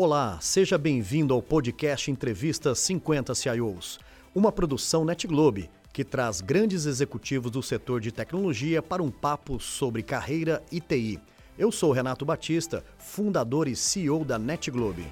Olá, 0.00 0.38
seja 0.40 0.78
bem-vindo 0.78 1.34
ao 1.34 1.42
podcast 1.42 2.08
Entrevista 2.08 2.72
50 2.72 3.34
CIOs, 3.34 3.98
uma 4.32 4.52
produção 4.52 5.04
NetGlobe 5.04 5.68
que 5.92 6.04
traz 6.04 6.40
grandes 6.40 6.86
executivos 6.86 7.50
do 7.50 7.60
setor 7.64 8.00
de 8.00 8.12
tecnologia 8.12 8.80
para 8.80 9.02
um 9.02 9.10
papo 9.10 9.58
sobre 9.58 10.04
carreira 10.04 10.62
e 10.70 10.80
TI. 10.80 11.18
Eu 11.58 11.72
sou 11.72 11.90
Renato 11.90 12.24
Batista, 12.24 12.84
fundador 12.96 13.66
e 13.66 13.74
CEO 13.74 14.24
da 14.24 14.38
NetGlobe. 14.38 15.04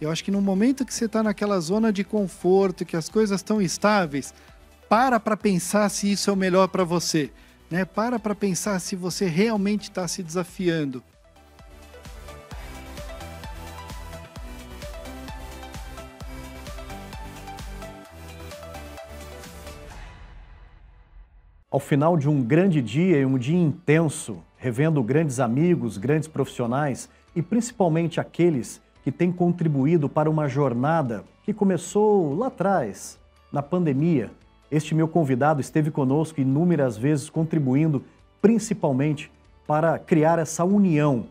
Eu 0.00 0.10
acho 0.10 0.24
que 0.24 0.32
no 0.32 0.42
momento 0.42 0.84
que 0.84 0.92
você 0.92 1.04
está 1.04 1.22
naquela 1.22 1.60
zona 1.60 1.92
de 1.92 2.02
conforto, 2.02 2.84
que 2.84 2.96
as 2.96 3.08
coisas 3.08 3.38
estão 3.38 3.62
estáveis, 3.62 4.34
para 4.88 5.18
para 5.18 5.36
pensar 5.36 5.88
se 5.88 6.10
isso 6.10 6.30
é 6.30 6.32
o 6.32 6.36
melhor 6.36 6.68
para 6.68 6.84
você. 6.84 7.30
Né? 7.70 7.84
Para 7.84 8.18
para 8.18 8.34
pensar 8.34 8.78
se 8.80 8.94
você 8.94 9.26
realmente 9.26 9.84
está 9.84 10.06
se 10.06 10.22
desafiando. 10.22 11.02
Ao 21.68 21.80
final 21.80 22.16
de 22.16 22.28
um 22.28 22.42
grande 22.42 22.80
dia 22.80 23.18
e 23.18 23.26
um 23.26 23.36
dia 23.36 23.58
intenso, 23.58 24.42
revendo 24.56 25.02
grandes 25.02 25.40
amigos, 25.40 25.98
grandes 25.98 26.28
profissionais 26.28 27.08
e 27.34 27.42
principalmente 27.42 28.18
aqueles 28.18 28.80
que 29.04 29.12
têm 29.12 29.30
contribuído 29.30 30.08
para 30.08 30.30
uma 30.30 30.48
jornada 30.48 31.22
que 31.44 31.52
começou 31.52 32.34
lá 32.34 32.46
atrás, 32.46 33.18
na 33.52 33.62
pandemia, 33.62 34.30
este 34.70 34.94
meu 34.94 35.06
convidado 35.06 35.60
esteve 35.60 35.90
conosco 35.90 36.40
inúmeras 36.40 36.96
vezes, 36.96 37.30
contribuindo 37.30 38.04
principalmente 38.40 39.30
para 39.66 39.98
criar 39.98 40.38
essa 40.38 40.64
união 40.64 41.26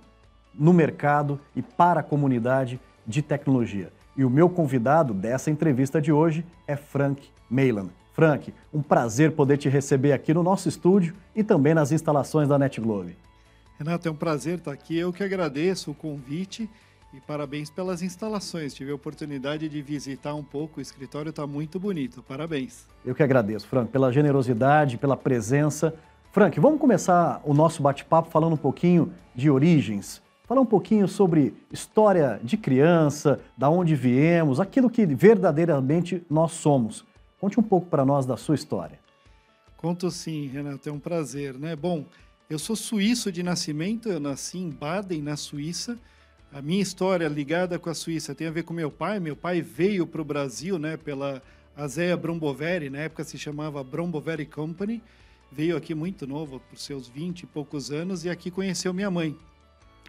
no 0.53 0.73
mercado 0.73 1.39
e 1.55 1.61
para 1.61 1.99
a 1.99 2.03
comunidade 2.03 2.79
de 3.05 3.21
tecnologia. 3.21 3.91
E 4.17 4.23
o 4.23 4.29
meu 4.29 4.49
convidado 4.49 5.13
dessa 5.13 5.51
entrevista 5.51 6.01
de 6.01 6.11
hoje 6.11 6.45
é 6.67 6.75
Frank 6.75 7.27
Mailan. 7.49 7.89
Frank, 8.13 8.53
um 8.73 8.81
prazer 8.81 9.33
poder 9.33 9.57
te 9.57 9.67
receber 9.67 10.13
aqui 10.13 10.33
no 10.33 10.41
nosso 10.41 10.69
estúdio 10.69 11.13
e 11.35 11.43
também 11.43 11.73
nas 11.73 11.91
instalações 11.91 12.47
da 12.47 12.57
NetGlobe. 12.57 13.17
Renato, 13.77 14.07
é 14.07 14.11
um 14.11 14.15
prazer 14.15 14.59
estar 14.59 14.71
aqui. 14.71 14.97
Eu 14.97 15.11
que 15.11 15.21
agradeço 15.21 15.91
o 15.91 15.93
convite 15.93 16.69
e 17.15 17.21
parabéns 17.21 17.69
pelas 17.69 18.01
instalações. 18.01 18.73
Tive 18.73 18.91
a 18.91 18.95
oportunidade 18.95 19.69
de 19.69 19.81
visitar 19.81 20.35
um 20.35 20.43
pouco. 20.43 20.79
O 20.79 20.81
escritório 20.81 21.29
está 21.29 21.47
muito 21.47 21.79
bonito. 21.79 22.21
Parabéns. 22.21 22.87
Eu 23.05 23.15
que 23.15 23.23
agradeço, 23.23 23.67
Frank, 23.67 23.89
pela 23.89 24.11
generosidade, 24.11 24.97
pela 24.97 25.15
presença. 25.15 25.95
Frank, 26.31 26.59
vamos 26.59 26.79
começar 26.79 27.41
o 27.45 27.53
nosso 27.53 27.81
bate-papo 27.81 28.29
falando 28.29 28.53
um 28.53 28.57
pouquinho 28.57 29.13
de 29.33 29.49
origens. 29.49 30.21
Falar 30.45 30.61
um 30.61 30.65
pouquinho 30.65 31.07
sobre 31.07 31.55
história 31.71 32.39
de 32.43 32.57
criança, 32.57 33.39
da 33.57 33.69
onde 33.69 33.95
viemos, 33.95 34.59
aquilo 34.59 34.89
que 34.89 35.05
verdadeiramente 35.05 36.21
nós 36.29 36.51
somos. 36.51 37.05
Conte 37.39 37.59
um 37.59 37.63
pouco 37.63 37.87
para 37.87 38.05
nós 38.05 38.25
da 38.25 38.35
sua 38.35 38.55
história. 38.55 38.99
Conto 39.77 40.11
sim, 40.11 40.47
Renato, 40.47 40.89
é 40.89 40.91
um 40.91 40.99
prazer, 40.99 41.57
né? 41.57 41.75
Bom, 41.75 42.05
eu 42.49 42.59
sou 42.59 42.75
suíço 42.75 43.31
de 43.31 43.41
nascimento, 43.41 44.09
eu 44.09 44.19
nasci 44.19 44.57
em 44.57 44.69
Baden, 44.69 45.21
na 45.21 45.35
Suíça, 45.35 45.97
a 46.53 46.61
minha 46.61 46.81
história 46.81 47.27
ligada 47.27 47.77
com 47.77 47.89
a 47.89 47.93
Suíça 47.93 48.33
tem 48.33 48.47
a 48.47 48.51
ver 48.51 48.63
com 48.63 48.73
meu 48.73 48.89
pai. 48.89 49.19
Meu 49.19 49.35
pai 49.35 49.61
veio 49.61 50.07
para 50.07 50.21
o 50.21 50.25
Brasil 50.25 50.79
né, 50.79 50.95
pela 50.97 51.41
Azea 51.75 52.15
Bromboveri, 52.15 52.89
na 52.89 52.99
época 52.99 53.23
se 53.23 53.37
chamava 53.37 53.83
Bromboveri 53.83 54.45
Company. 54.45 55.03
Veio 55.51 55.75
aqui 55.75 55.93
muito 55.93 56.25
novo, 56.25 56.61
por 56.69 56.77
seus 56.77 57.07
20 57.07 57.41
e 57.41 57.45
poucos 57.45 57.91
anos, 57.91 58.25
e 58.25 58.29
aqui 58.29 58.49
conheceu 58.49 58.93
minha 58.93 59.11
mãe. 59.11 59.35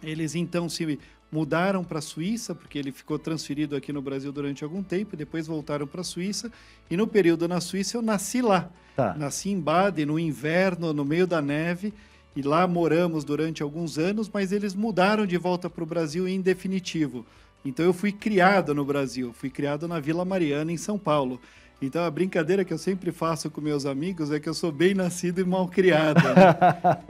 Eles 0.01 0.35
então 0.35 0.69
se 0.69 0.99
mudaram 1.31 1.83
para 1.83 1.99
a 1.99 2.01
Suíça, 2.01 2.55
porque 2.55 2.77
ele 2.77 2.91
ficou 2.91 3.19
transferido 3.19 3.75
aqui 3.75 3.91
no 3.91 4.01
Brasil 4.01 4.31
durante 4.31 4.63
algum 4.63 4.81
tempo, 4.81 5.15
e 5.15 5.17
depois 5.17 5.47
voltaram 5.47 5.85
para 5.85 6.01
a 6.01 6.03
Suíça. 6.03 6.51
E 6.89 6.95
no 6.95 7.07
período 7.07 7.47
na 7.47 7.59
Suíça 7.59 7.97
eu 7.97 8.01
nasci 8.01 8.41
lá. 8.41 8.69
Tá. 8.95 9.13
Nasci 9.13 9.49
em 9.49 9.59
Baden, 9.59 10.05
no 10.05 10.17
inverno, 10.17 10.93
no 10.93 11.05
meio 11.05 11.27
da 11.27 11.41
neve 11.41 11.93
e 12.37 12.43
lá 12.43 12.67
moramos 12.67 13.23
durante 13.23 13.63
alguns 13.63 13.97
anos, 13.97 14.29
mas 14.31 14.51
eles 14.51 14.75
mudaram 14.75 15.25
de 15.25 15.35
volta 15.39 15.67
para 15.71 15.81
o 15.81 15.87
Brasil 15.87 16.27
em 16.27 16.39
definitivo. 16.39 17.25
Então 17.65 17.83
eu 17.83 17.91
fui 17.91 18.11
criado 18.11 18.75
no 18.75 18.85
Brasil, 18.85 19.33
fui 19.33 19.49
criado 19.49 19.87
na 19.87 19.99
Vila 19.99 20.23
Mariana, 20.23 20.71
em 20.71 20.77
São 20.77 20.99
Paulo. 20.99 21.41
Então 21.81 22.05
a 22.05 22.11
brincadeira 22.11 22.63
que 22.63 22.71
eu 22.71 22.77
sempre 22.77 23.11
faço 23.11 23.49
com 23.49 23.59
meus 23.59 23.87
amigos 23.87 24.31
é 24.31 24.39
que 24.39 24.47
eu 24.47 24.53
sou 24.53 24.71
bem 24.71 24.93
nascido 24.93 25.41
e 25.41 25.43
mal 25.43 25.67
criado. 25.67 26.21
Né? 26.21 26.55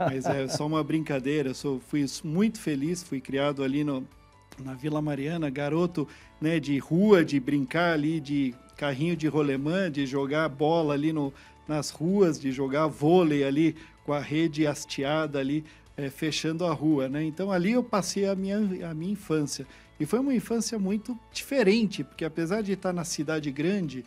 Mas 0.00 0.24
é 0.24 0.48
só 0.48 0.66
uma 0.66 0.82
brincadeira. 0.82 1.50
Eu 1.50 1.54
sou, 1.54 1.78
fui 1.78 2.06
muito 2.24 2.58
feliz, 2.58 3.02
fui 3.02 3.20
criado 3.20 3.62
ali 3.62 3.84
no, 3.84 4.08
na 4.64 4.72
Vila 4.72 5.02
Mariana, 5.02 5.50
garoto 5.50 6.08
né, 6.40 6.58
de 6.58 6.78
rua, 6.78 7.22
de 7.22 7.38
brincar 7.38 7.92
ali, 7.92 8.18
de 8.18 8.54
carrinho 8.78 9.14
de 9.14 9.28
rolemã, 9.28 9.90
de 9.90 10.06
jogar 10.06 10.48
bola 10.48 10.94
ali 10.94 11.12
no, 11.12 11.34
nas 11.68 11.90
ruas, 11.90 12.40
de 12.40 12.50
jogar 12.50 12.86
vôlei 12.86 13.44
ali 13.44 13.76
com 14.08 14.14
a 14.14 14.20
rede 14.20 14.66
hasteada 14.66 15.38
ali, 15.38 15.62
é, 15.94 16.08
fechando 16.08 16.64
a 16.64 16.72
rua, 16.72 17.10
né? 17.10 17.22
Então 17.24 17.52
ali 17.52 17.72
eu 17.72 17.84
passei 17.84 18.26
a 18.26 18.34
minha, 18.34 18.56
a 18.88 18.94
minha 18.94 19.12
infância. 19.12 19.66
E 20.00 20.06
foi 20.06 20.18
uma 20.18 20.34
infância 20.34 20.78
muito 20.78 21.14
diferente, 21.30 22.02
porque 22.02 22.24
apesar 22.24 22.62
de 22.62 22.72
estar 22.72 22.90
na 22.90 23.04
cidade 23.04 23.50
grande, 23.50 24.06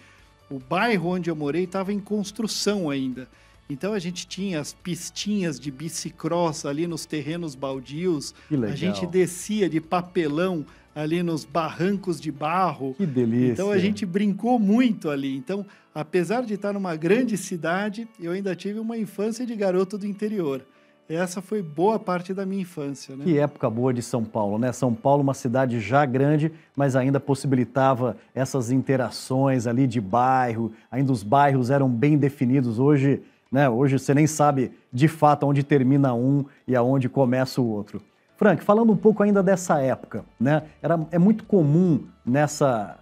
o 0.49 0.57
bairro 0.57 1.09
onde 1.09 1.29
eu 1.29 1.35
morei 1.35 1.65
estava 1.65 1.93
em 1.93 1.99
construção 1.99 2.89
ainda. 2.89 3.29
Então 3.69 3.93
a 3.93 3.99
gente 3.99 4.25
tinha 4.25 4.59
as 4.59 4.73
pistinhas 4.73 5.59
de 5.59 5.69
bicicross 5.69 6.65
ali 6.65 6.87
nos 6.87 7.05
terrenos 7.05 7.53
baldios. 7.53 8.33
A 8.73 8.75
gente 8.75 9.05
descia 9.05 9.69
de 9.69 9.79
papelão 9.79 10.65
ali 10.95 11.23
nos 11.23 11.45
barrancos 11.45 12.19
de 12.19 12.31
barro. 12.31 12.93
Que 12.95 13.05
delícia. 13.05 13.53
Então 13.53 13.71
a 13.71 13.77
gente 13.77 14.05
brincou 14.05 14.59
muito 14.59 15.09
ali. 15.09 15.35
Então, 15.35 15.65
apesar 15.93 16.43
de 16.43 16.53
estar 16.53 16.73
numa 16.73 16.95
grande 16.95 17.37
cidade, 17.37 18.07
eu 18.19 18.31
ainda 18.31 18.55
tive 18.55 18.79
uma 18.79 18.97
infância 18.97 19.45
de 19.45 19.55
garoto 19.55 19.97
do 19.97 20.05
interior. 20.05 20.61
Essa 21.09 21.41
foi 21.41 21.61
boa 21.61 21.99
parte 21.99 22.33
da 22.33 22.45
minha 22.45 22.61
infância. 22.61 23.15
Né? 23.15 23.25
Que 23.25 23.37
época 23.37 23.69
boa 23.69 23.93
de 23.93 24.01
São 24.01 24.23
Paulo, 24.23 24.57
né? 24.57 24.71
São 24.71 24.93
Paulo, 24.93 25.21
uma 25.21 25.33
cidade 25.33 25.79
já 25.81 26.05
grande, 26.05 26.51
mas 26.73 26.95
ainda 26.95 27.19
possibilitava 27.19 28.15
essas 28.33 28.71
interações 28.71 29.67
ali 29.67 29.87
de 29.87 29.99
bairro. 29.99 30.71
Ainda 30.89 31.11
os 31.11 31.21
bairros 31.21 31.69
eram 31.69 31.89
bem 31.89 32.17
definidos. 32.17 32.79
Hoje, 32.79 33.21
né? 33.51 33.69
Hoje 33.69 33.99
você 33.99 34.13
nem 34.13 34.25
sabe 34.25 34.71
de 34.91 35.09
fato 35.09 35.45
onde 35.45 35.63
termina 35.63 36.13
um 36.13 36.45
e 36.65 36.77
aonde 36.77 37.09
começa 37.09 37.59
o 37.59 37.67
outro. 37.67 38.01
Frank, 38.41 38.63
falando 38.63 38.91
um 38.91 38.97
pouco 38.97 39.21
ainda 39.21 39.43
dessa 39.43 39.79
época, 39.81 40.25
né? 40.39 40.63
Era, 40.81 40.99
é 41.11 41.19
muito 41.19 41.43
comum 41.43 42.05
nessa, 42.25 42.97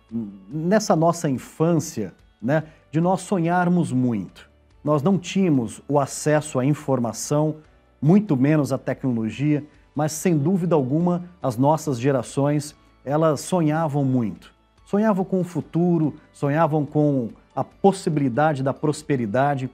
nessa 0.51 0.97
nossa 0.97 1.29
infância, 1.29 2.13
né? 2.41 2.63
De 2.91 2.99
nós 2.99 3.21
sonharmos 3.21 3.93
muito. 3.93 4.49
Nós 4.83 5.01
não 5.01 5.17
tínhamos 5.17 5.81
o 5.87 5.97
acesso 5.97 6.59
à 6.59 6.65
informação, 6.65 7.55
muito 8.01 8.35
menos 8.35 8.73
à 8.73 8.77
tecnologia, 8.77 9.63
mas 9.95 10.11
sem 10.11 10.37
dúvida 10.37 10.75
alguma 10.75 11.23
as 11.41 11.55
nossas 11.55 11.97
gerações 11.97 12.75
elas 13.05 13.39
sonhavam 13.39 14.03
muito. 14.03 14.53
Sonhavam 14.85 15.23
com 15.23 15.39
o 15.39 15.45
futuro, 15.45 16.15
sonhavam 16.33 16.85
com 16.85 17.29
a 17.55 17.63
possibilidade 17.63 18.61
da 18.61 18.73
prosperidade. 18.73 19.69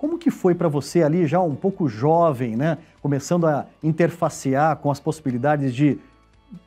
Como 0.00 0.16
que 0.16 0.30
foi 0.30 0.54
para 0.54 0.66
você 0.66 1.02
ali, 1.02 1.26
já 1.26 1.42
um 1.42 1.54
pouco 1.54 1.86
jovem, 1.86 2.56
né? 2.56 2.78
começando 3.02 3.46
a 3.46 3.66
interfacear 3.82 4.74
com 4.78 4.90
as 4.90 4.98
possibilidades 4.98 5.74
de 5.74 5.98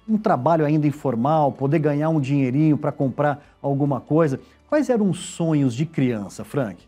um 0.07 0.19
trabalho 0.19 0.63
ainda 0.63 0.85
informal, 0.85 1.51
poder 1.51 1.79
ganhar 1.79 2.09
um 2.09 2.21
dinheirinho 2.21 2.77
para 2.77 2.91
comprar 2.91 3.43
alguma 3.59 3.99
coisa? 3.99 4.39
Quais 4.69 4.87
eram 4.87 5.09
os 5.09 5.17
sonhos 5.17 5.73
de 5.73 5.83
criança, 5.83 6.43
Frank? 6.43 6.85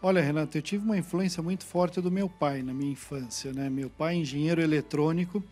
Olha, 0.00 0.22
Renato, 0.22 0.56
eu 0.56 0.62
tive 0.62 0.82
uma 0.82 0.96
influência 0.96 1.42
muito 1.42 1.66
forte 1.66 2.00
do 2.00 2.10
meu 2.10 2.30
pai 2.30 2.62
na 2.62 2.72
minha 2.72 2.92
infância, 2.92 3.52
né? 3.52 3.68
Meu 3.68 3.90
pai, 3.90 4.14
engenheiro 4.14 4.62
eletrônico, 4.62 5.44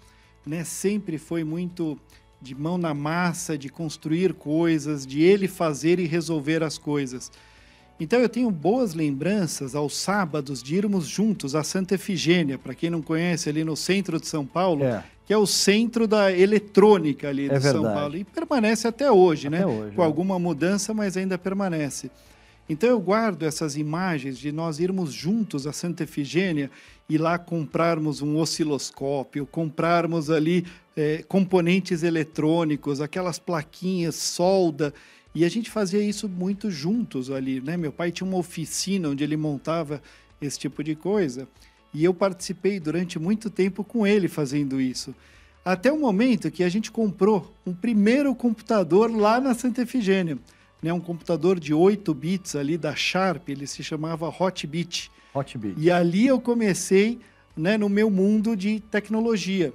né, 0.46 0.64
sempre 0.64 1.18
foi 1.18 1.44
muito 1.44 2.00
de 2.40 2.54
mão 2.54 2.78
na 2.78 2.94
massa, 2.94 3.58
de 3.58 3.68
construir 3.68 4.32
coisas, 4.32 5.06
de 5.06 5.20
ele 5.20 5.46
fazer 5.46 5.98
e 5.98 6.06
resolver 6.06 6.62
as 6.62 6.78
coisas. 6.78 7.30
Então 7.98 8.18
eu 8.18 8.28
tenho 8.28 8.50
boas 8.50 8.92
lembranças 8.92 9.74
aos 9.74 9.96
sábados 9.96 10.62
de 10.62 10.74
irmos 10.74 11.06
juntos 11.06 11.54
a 11.54 11.62
Santa 11.62 11.94
Efigênia, 11.94 12.58
para 12.58 12.74
quem 12.74 12.90
não 12.90 13.00
conhece, 13.00 13.48
ali 13.48 13.62
no 13.62 13.76
centro 13.76 14.20
de 14.20 14.26
São 14.26 14.44
Paulo, 14.44 14.84
é. 14.84 15.04
que 15.24 15.32
é 15.32 15.38
o 15.38 15.46
centro 15.46 16.08
da 16.08 16.32
eletrônica 16.32 17.28
ali 17.28 17.48
é 17.48 17.58
de 17.58 17.62
São 17.62 17.84
Paulo. 17.84 18.16
E 18.16 18.24
permanece 18.24 18.88
até 18.88 19.10
hoje, 19.10 19.46
até 19.46 19.58
né? 19.58 19.66
Hoje, 19.66 19.94
Com 19.94 20.02
é. 20.02 20.04
alguma 20.04 20.38
mudança, 20.38 20.92
mas 20.92 21.16
ainda 21.16 21.38
permanece. 21.38 22.10
Então 22.68 22.88
eu 22.88 22.98
guardo 22.98 23.44
essas 23.44 23.76
imagens 23.76 24.38
de 24.38 24.50
nós 24.50 24.80
irmos 24.80 25.12
juntos 25.12 25.66
a 25.66 25.72
Santa 25.72 26.02
Efigênia 26.02 26.70
e 27.08 27.18
lá 27.18 27.38
comprarmos 27.38 28.22
um 28.22 28.38
osciloscópio, 28.38 29.46
comprarmos 29.46 30.30
ali 30.30 30.64
é, 30.96 31.22
componentes 31.28 32.02
eletrônicos, 32.02 33.00
aquelas 33.02 33.38
plaquinhas, 33.38 34.14
solda 34.14 34.94
e 35.34 35.44
a 35.44 35.48
gente 35.48 35.70
fazia 35.70 36.00
isso 36.00 36.28
muito 36.28 36.70
juntos 36.70 37.30
ali, 37.30 37.60
né? 37.60 37.76
Meu 37.76 37.90
pai 37.90 38.12
tinha 38.12 38.26
uma 38.26 38.38
oficina 38.38 39.08
onde 39.08 39.24
ele 39.24 39.36
montava 39.36 40.00
esse 40.40 40.58
tipo 40.58 40.84
de 40.84 40.94
coisa. 40.94 41.48
E 41.92 42.04
eu 42.04 42.14
participei 42.14 42.78
durante 42.78 43.18
muito 43.18 43.50
tempo 43.50 43.82
com 43.82 44.06
ele 44.06 44.28
fazendo 44.28 44.80
isso. 44.80 45.14
Até 45.64 45.90
o 45.90 45.98
momento 45.98 46.50
que 46.50 46.62
a 46.62 46.68
gente 46.68 46.90
comprou 46.90 47.52
um 47.66 47.72
primeiro 47.72 48.34
computador 48.34 49.10
lá 49.10 49.40
na 49.40 49.54
Santa 49.54 49.82
Efigênia. 49.82 50.38
Né, 50.82 50.92
um 50.92 51.00
computador 51.00 51.58
de 51.58 51.72
8 51.72 52.12
bits 52.12 52.54
ali 52.54 52.76
da 52.76 52.94
Sharp, 52.94 53.48
ele 53.48 53.66
se 53.66 53.82
chamava 53.82 54.28
Hotbit. 54.28 55.10
Hotbit. 55.32 55.74
E 55.78 55.90
ali 55.90 56.26
eu 56.26 56.38
comecei 56.38 57.18
né, 57.56 57.78
no 57.78 57.88
meu 57.88 58.10
mundo 58.10 58.54
de 58.54 58.80
tecnologia. 58.80 59.72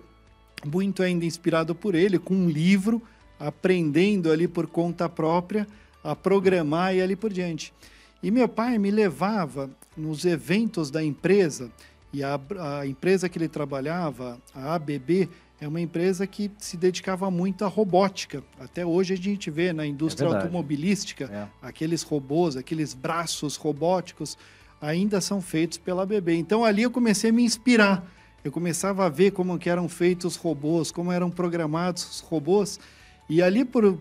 Muito 0.63 1.01
ainda 1.01 1.25
inspirado 1.25 1.73
por 1.73 1.95
ele, 1.95 2.19
com 2.19 2.35
um 2.35 2.47
livro, 2.47 3.01
aprendendo 3.39 4.31
ali 4.31 4.47
por 4.47 4.67
conta 4.67 5.07
própria 5.07 5.67
a 6.03 6.15
programar 6.15 6.95
e 6.95 7.01
ali 7.01 7.15
por 7.15 7.31
diante. 7.31 7.73
E 8.21 8.31
meu 8.31 8.47
pai 8.47 8.77
me 8.77 8.91
levava 8.91 9.69
nos 9.95 10.25
eventos 10.25 10.91
da 10.91 11.03
empresa, 11.03 11.71
e 12.11 12.23
a, 12.23 12.39
a 12.79 12.87
empresa 12.87 13.29
que 13.29 13.37
ele 13.37 13.47
trabalhava, 13.47 14.39
a 14.53 14.73
ABB, 14.75 15.29
é 15.61 15.67
uma 15.67 15.81
empresa 15.81 16.25
que 16.25 16.49
se 16.57 16.77
dedicava 16.77 17.29
muito 17.29 17.65
à 17.65 17.67
robótica. 17.67 18.41
Até 18.59 18.85
hoje 18.85 19.13
a 19.13 19.17
gente 19.17 19.51
vê 19.51 19.73
na 19.73 19.85
indústria 19.85 20.27
é 20.27 20.33
automobilística 20.33 21.25
é. 21.25 21.47
aqueles 21.61 22.01
robôs, 22.01 22.55
aqueles 22.55 22.93
braços 22.93 23.57
robóticos 23.57 24.37
ainda 24.81 25.19
são 25.19 25.41
feitos 25.41 25.77
pela 25.77 26.03
ABB. 26.03 26.35
Então 26.35 26.63
ali 26.63 26.83
eu 26.83 26.91
comecei 26.91 27.29
a 27.29 27.33
me 27.33 27.43
inspirar. 27.43 28.09
Eu 28.41 28.53
começava 28.53 29.05
a 29.05 29.09
ver 29.09 29.31
como 29.31 29.59
eram 29.65 29.89
feitos 29.89 30.35
os 30.35 30.41
robôs, 30.41 30.91
como 30.91 31.11
eram 31.11 31.29
programados 31.29 32.09
os 32.09 32.19
robôs. 32.21 32.79
E 33.29 33.41
ali 33.41 33.63
por 33.63 33.99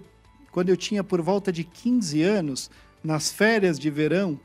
quando 0.51 0.71
eu 0.71 0.77
tinha 0.77 1.05
por 1.05 1.21
volta 1.21 1.53
de 1.53 1.63
15 1.63 2.23
anos, 2.23 2.71
nas 3.05 3.31
férias 3.31 3.79
de 3.79 3.91
verão, 3.91 4.41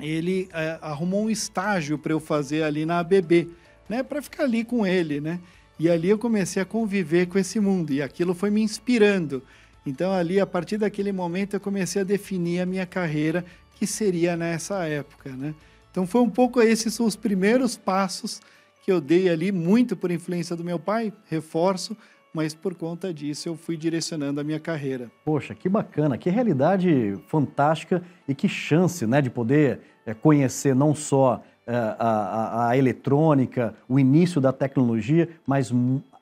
ele 0.00 0.48
é, 0.52 0.78
arrumou 0.80 1.24
um 1.24 1.30
estágio 1.30 1.98
para 1.98 2.12
eu 2.12 2.20
fazer 2.20 2.62
ali 2.62 2.86
na 2.86 2.98
ABB, 2.98 3.48
né, 3.88 4.02
para 4.02 4.22
ficar 4.22 4.44
ali 4.44 4.64
com 4.64 4.86
ele, 4.86 5.20
né? 5.20 5.40
E 5.78 5.88
ali 5.88 6.08
eu 6.08 6.18
comecei 6.18 6.60
a 6.60 6.64
conviver 6.64 7.26
com 7.26 7.38
esse 7.38 7.60
mundo 7.60 7.92
e 7.92 8.02
aquilo 8.02 8.34
foi 8.34 8.50
me 8.50 8.60
inspirando. 8.60 9.42
Então 9.86 10.12
ali 10.12 10.40
a 10.40 10.46
partir 10.46 10.76
daquele 10.76 11.12
momento 11.12 11.54
eu 11.54 11.60
comecei 11.60 12.02
a 12.02 12.04
definir 12.04 12.60
a 12.60 12.66
minha 12.66 12.84
carreira 12.84 13.44
que 13.76 13.86
seria 13.86 14.36
nessa 14.36 14.84
época, 14.84 15.30
né? 15.30 15.54
Então 15.90 16.06
foi 16.06 16.20
um 16.20 16.30
pouco 16.30 16.60
esses 16.60 16.98
os 16.98 17.14
primeiros 17.14 17.76
passos 17.76 18.40
que 18.84 18.90
eu 18.90 19.00
dei 19.00 19.28
ali, 19.28 19.52
muito 19.52 19.96
por 19.96 20.10
influência 20.10 20.56
do 20.56 20.64
meu 20.64 20.78
pai, 20.78 21.12
reforço, 21.30 21.96
mas 22.38 22.54
por 22.54 22.72
conta 22.76 23.12
disso 23.12 23.48
eu 23.48 23.56
fui 23.56 23.76
direcionando 23.76 24.40
a 24.40 24.44
minha 24.44 24.60
carreira. 24.60 25.10
Poxa, 25.24 25.56
que 25.56 25.68
bacana, 25.68 26.16
que 26.16 26.30
realidade 26.30 27.18
fantástica 27.26 28.00
e 28.28 28.34
que 28.34 28.48
chance 28.48 29.04
né, 29.08 29.20
de 29.20 29.28
poder 29.28 29.80
é, 30.06 30.14
conhecer 30.14 30.72
não 30.72 30.94
só 30.94 31.42
é, 31.66 31.74
a, 31.74 31.96
a, 31.98 32.68
a, 32.68 32.78
eletrônica, 32.78 33.74
o 33.88 33.98
início 33.98 34.40
da 34.40 34.52
tecnologia, 34.52 35.28
mas 35.44 35.72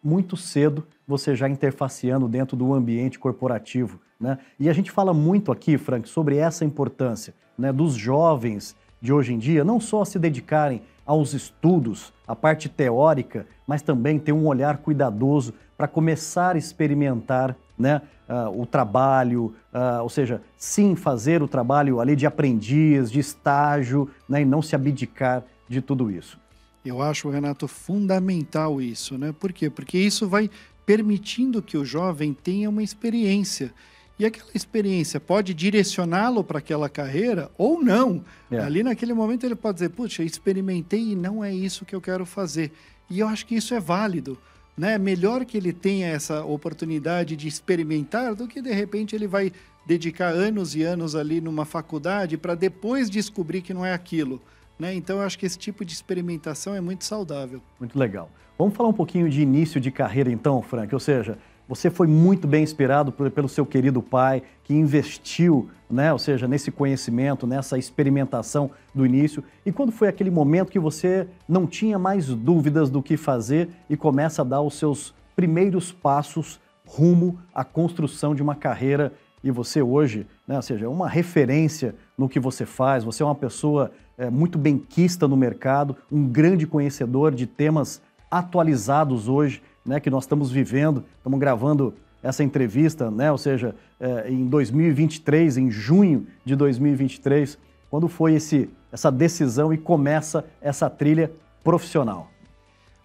muito 0.02 0.38
cedo 0.38 0.86
você 1.06 1.36
já 1.36 1.50
interfaceando 1.50 2.26
dentro 2.26 2.56
do 2.56 2.72
ambiente 2.72 3.18
corporativo. 3.18 4.00
Né? 4.18 4.38
E 4.58 4.70
a 4.70 4.72
gente 4.72 4.90
fala 4.90 5.12
muito 5.12 5.52
aqui, 5.52 5.76
Frank, 5.76 6.08
sobre 6.08 6.38
essa 6.38 6.64
importância 6.64 7.34
né, 7.58 7.70
dos 7.70 7.92
jovens 7.92 8.74
de 9.02 9.12
hoje 9.12 9.34
em 9.34 9.38
dia, 9.38 9.62
não 9.62 9.78
só 9.78 10.02
se 10.02 10.18
dedicarem 10.18 10.80
aos 11.04 11.34
estudos, 11.34 12.10
a 12.26 12.34
parte 12.34 12.68
teórica, 12.68 13.46
mas 13.66 13.82
também 13.82 14.18
ter 14.18 14.32
um 14.32 14.46
olhar 14.46 14.78
cuidadoso 14.78 15.54
para 15.76 15.86
começar 15.86 16.54
a 16.54 16.58
experimentar 16.58 17.56
né, 17.78 18.00
uh, 18.28 18.60
o 18.60 18.66
trabalho, 18.66 19.54
uh, 19.72 20.02
ou 20.02 20.08
seja, 20.08 20.42
sim 20.56 20.96
fazer 20.96 21.42
o 21.42 21.48
trabalho 21.48 22.00
ali 22.00 22.16
de 22.16 22.26
aprendiz, 22.26 23.10
de 23.10 23.20
estágio, 23.20 24.10
né, 24.28 24.42
e 24.42 24.44
não 24.44 24.62
se 24.62 24.74
abdicar 24.74 25.44
de 25.68 25.80
tudo 25.80 26.10
isso. 26.10 26.38
Eu 26.84 27.02
acho, 27.02 27.28
Renato, 27.28 27.66
fundamental 27.66 28.80
isso, 28.80 29.18
né? 29.18 29.34
Por 29.38 29.52
quê? 29.52 29.68
Porque 29.68 29.98
isso 29.98 30.28
vai 30.28 30.48
permitindo 30.86 31.60
que 31.60 31.76
o 31.76 31.84
jovem 31.84 32.32
tenha 32.32 32.70
uma 32.70 32.82
experiência. 32.82 33.74
E 34.18 34.24
aquela 34.24 34.50
experiência 34.54 35.18
pode 35.18 35.52
direcioná-lo 35.52 36.44
para 36.44 36.60
aquela 36.60 36.88
carreira 36.88 37.50
ou 37.58 37.82
não. 37.82 38.24
É. 38.50 38.60
Ali 38.60 38.84
naquele 38.84 39.12
momento 39.12 39.44
ele 39.44 39.56
pode 39.56 39.74
dizer: 39.74 39.90
Puxa, 39.90 40.22
experimentei 40.22 41.10
e 41.10 41.16
não 41.16 41.44
é 41.44 41.52
isso 41.52 41.84
que 41.84 41.94
eu 41.94 42.00
quero 42.00 42.24
fazer. 42.24 42.72
E 43.10 43.18
eu 43.18 43.28
acho 43.28 43.44
que 43.46 43.56
isso 43.56 43.74
é 43.74 43.80
válido 43.80 44.38
né? 44.76 44.98
Melhor 44.98 45.44
que 45.44 45.56
ele 45.56 45.72
tenha 45.72 46.08
essa 46.08 46.44
oportunidade 46.44 47.36
de 47.36 47.48
experimentar 47.48 48.34
do 48.34 48.46
que 48.46 48.60
de 48.60 48.72
repente 48.72 49.16
ele 49.16 49.26
vai 49.26 49.52
dedicar 49.86 50.28
anos 50.28 50.74
e 50.74 50.82
anos 50.82 51.14
ali 51.14 51.40
numa 51.40 51.64
faculdade 51.64 52.36
para 52.36 52.54
depois 52.54 53.08
descobrir 53.08 53.62
que 53.62 53.72
não 53.72 53.86
é 53.86 53.94
aquilo. 53.94 54.40
Né? 54.78 54.94
Então, 54.94 55.18
eu 55.18 55.22
acho 55.22 55.38
que 55.38 55.46
esse 55.46 55.58
tipo 55.58 55.84
de 55.84 55.92
experimentação 55.92 56.74
é 56.74 56.80
muito 56.80 57.04
saudável. 57.04 57.62
Muito 57.80 57.98
legal. 57.98 58.30
Vamos 58.58 58.74
falar 58.74 58.88
um 58.88 58.94
pouquinho 58.94 59.28
de 59.30 59.40
início 59.40 59.80
de 59.80 59.90
carreira, 59.90 60.30
então, 60.30 60.60
Frank. 60.60 60.92
Ou 60.92 61.00
seja, 61.00 61.38
você 61.68 61.90
foi 61.90 62.06
muito 62.06 62.46
bem 62.46 62.62
inspirado 62.62 63.10
pelo 63.12 63.48
seu 63.48 63.66
querido 63.66 64.00
pai, 64.00 64.42
que 64.62 64.74
investiu, 64.74 65.68
né, 65.90 66.12
ou 66.12 66.18
seja, 66.18 66.46
nesse 66.46 66.70
conhecimento, 66.70 67.46
nessa 67.46 67.76
experimentação 67.76 68.70
do 68.94 69.04
início. 69.04 69.42
E 69.64 69.72
quando 69.72 69.90
foi 69.90 70.08
aquele 70.08 70.30
momento 70.30 70.70
que 70.70 70.78
você 70.78 71.26
não 71.48 71.66
tinha 71.66 71.98
mais 71.98 72.26
dúvidas 72.26 72.88
do 72.88 73.02
que 73.02 73.16
fazer 73.16 73.68
e 73.90 73.96
começa 73.96 74.42
a 74.42 74.44
dar 74.44 74.60
os 74.60 74.74
seus 74.74 75.14
primeiros 75.34 75.92
passos 75.92 76.60
rumo 76.86 77.38
à 77.52 77.64
construção 77.64 78.34
de 78.34 78.42
uma 78.42 78.54
carreira 78.54 79.12
e 79.42 79.50
você 79.50 79.82
hoje, 79.82 80.26
né, 80.46 80.56
ou 80.56 80.62
seja, 80.62 80.86
é 80.86 80.88
uma 80.88 81.08
referência 81.08 81.94
no 82.16 82.28
que 82.28 82.40
você 82.40 82.64
faz, 82.64 83.04
você 83.04 83.22
é 83.22 83.26
uma 83.26 83.34
pessoa 83.34 83.90
é, 84.16 84.30
muito 84.30 84.56
benquista 84.56 85.28
no 85.28 85.36
mercado, 85.36 85.96
um 86.10 86.26
grande 86.26 86.66
conhecedor 86.66 87.34
de 87.34 87.46
temas 87.46 88.00
atualizados 88.30 89.28
hoje 89.28 89.62
né, 89.86 90.00
que 90.00 90.10
nós 90.10 90.24
estamos 90.24 90.50
vivendo, 90.50 91.04
estamos 91.16 91.38
gravando 91.38 91.94
essa 92.22 92.42
entrevista, 92.42 93.10
né, 93.10 93.30
ou 93.30 93.38
seja, 93.38 93.74
é, 94.00 94.30
em 94.30 94.46
2023, 94.46 95.56
em 95.58 95.70
junho 95.70 96.26
de 96.44 96.56
2023, 96.56 97.58
quando 97.88 98.08
foi 98.08 98.34
esse, 98.34 98.68
essa 98.90 99.10
decisão 99.10 99.72
e 99.72 99.78
começa 99.78 100.44
essa 100.60 100.90
trilha 100.90 101.30
profissional? 101.62 102.30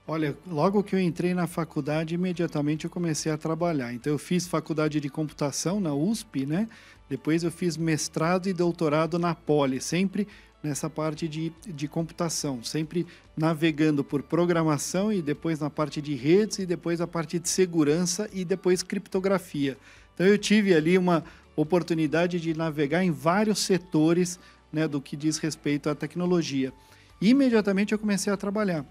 Olha, 0.07 0.35
logo 0.47 0.83
que 0.83 0.95
eu 0.95 0.99
entrei 0.99 1.33
na 1.33 1.47
faculdade, 1.47 2.15
imediatamente 2.15 2.85
eu 2.85 2.91
comecei 2.91 3.31
a 3.31 3.37
trabalhar. 3.37 3.93
Então, 3.93 4.11
eu 4.11 4.17
fiz 4.17 4.47
faculdade 4.47 4.99
de 4.99 5.09
computação 5.09 5.79
na 5.79 5.93
USP, 5.93 6.45
né? 6.45 6.67
Depois, 7.07 7.43
eu 7.43 7.51
fiz 7.51 7.77
mestrado 7.77 8.47
e 8.47 8.53
doutorado 8.53 9.19
na 9.19 9.35
Poli, 9.35 9.79
sempre 9.79 10.27
nessa 10.63 10.89
parte 10.89 11.27
de, 11.27 11.51
de 11.65 11.87
computação, 11.87 12.63
sempre 12.63 13.05
navegando 13.35 14.03
por 14.03 14.21
programação 14.21 15.11
e 15.11 15.21
depois 15.21 15.59
na 15.59 15.69
parte 15.69 16.01
de 16.01 16.13
redes 16.13 16.59
e 16.59 16.65
depois 16.65 17.01
a 17.01 17.07
parte 17.07 17.39
de 17.39 17.49
segurança 17.49 18.29
e 18.31 18.45
depois 18.45 18.83
criptografia. 18.83 19.77
Então 20.13 20.25
eu 20.25 20.37
tive 20.37 20.73
ali 20.73 20.97
uma 20.97 21.23
oportunidade 21.55 22.39
de 22.39 22.53
navegar 22.53 23.03
em 23.03 23.11
vários 23.11 23.59
setores 23.59 24.39
né, 24.71 24.87
do 24.87 25.01
que 25.01 25.15
diz 25.17 25.37
respeito 25.37 25.89
à 25.89 25.95
tecnologia. 25.95 26.71
Imediatamente 27.19 27.91
eu 27.91 27.99
comecei 27.99 28.31
a 28.31 28.37
trabalhar. 28.37 28.85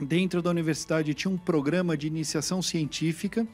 Dentro 0.00 0.40
da 0.40 0.50
universidade 0.50 1.14
tinha 1.14 1.32
um 1.32 1.38
programa 1.38 1.96
de 1.96 2.06
iniciação 2.06 2.62
científica, 2.62 3.46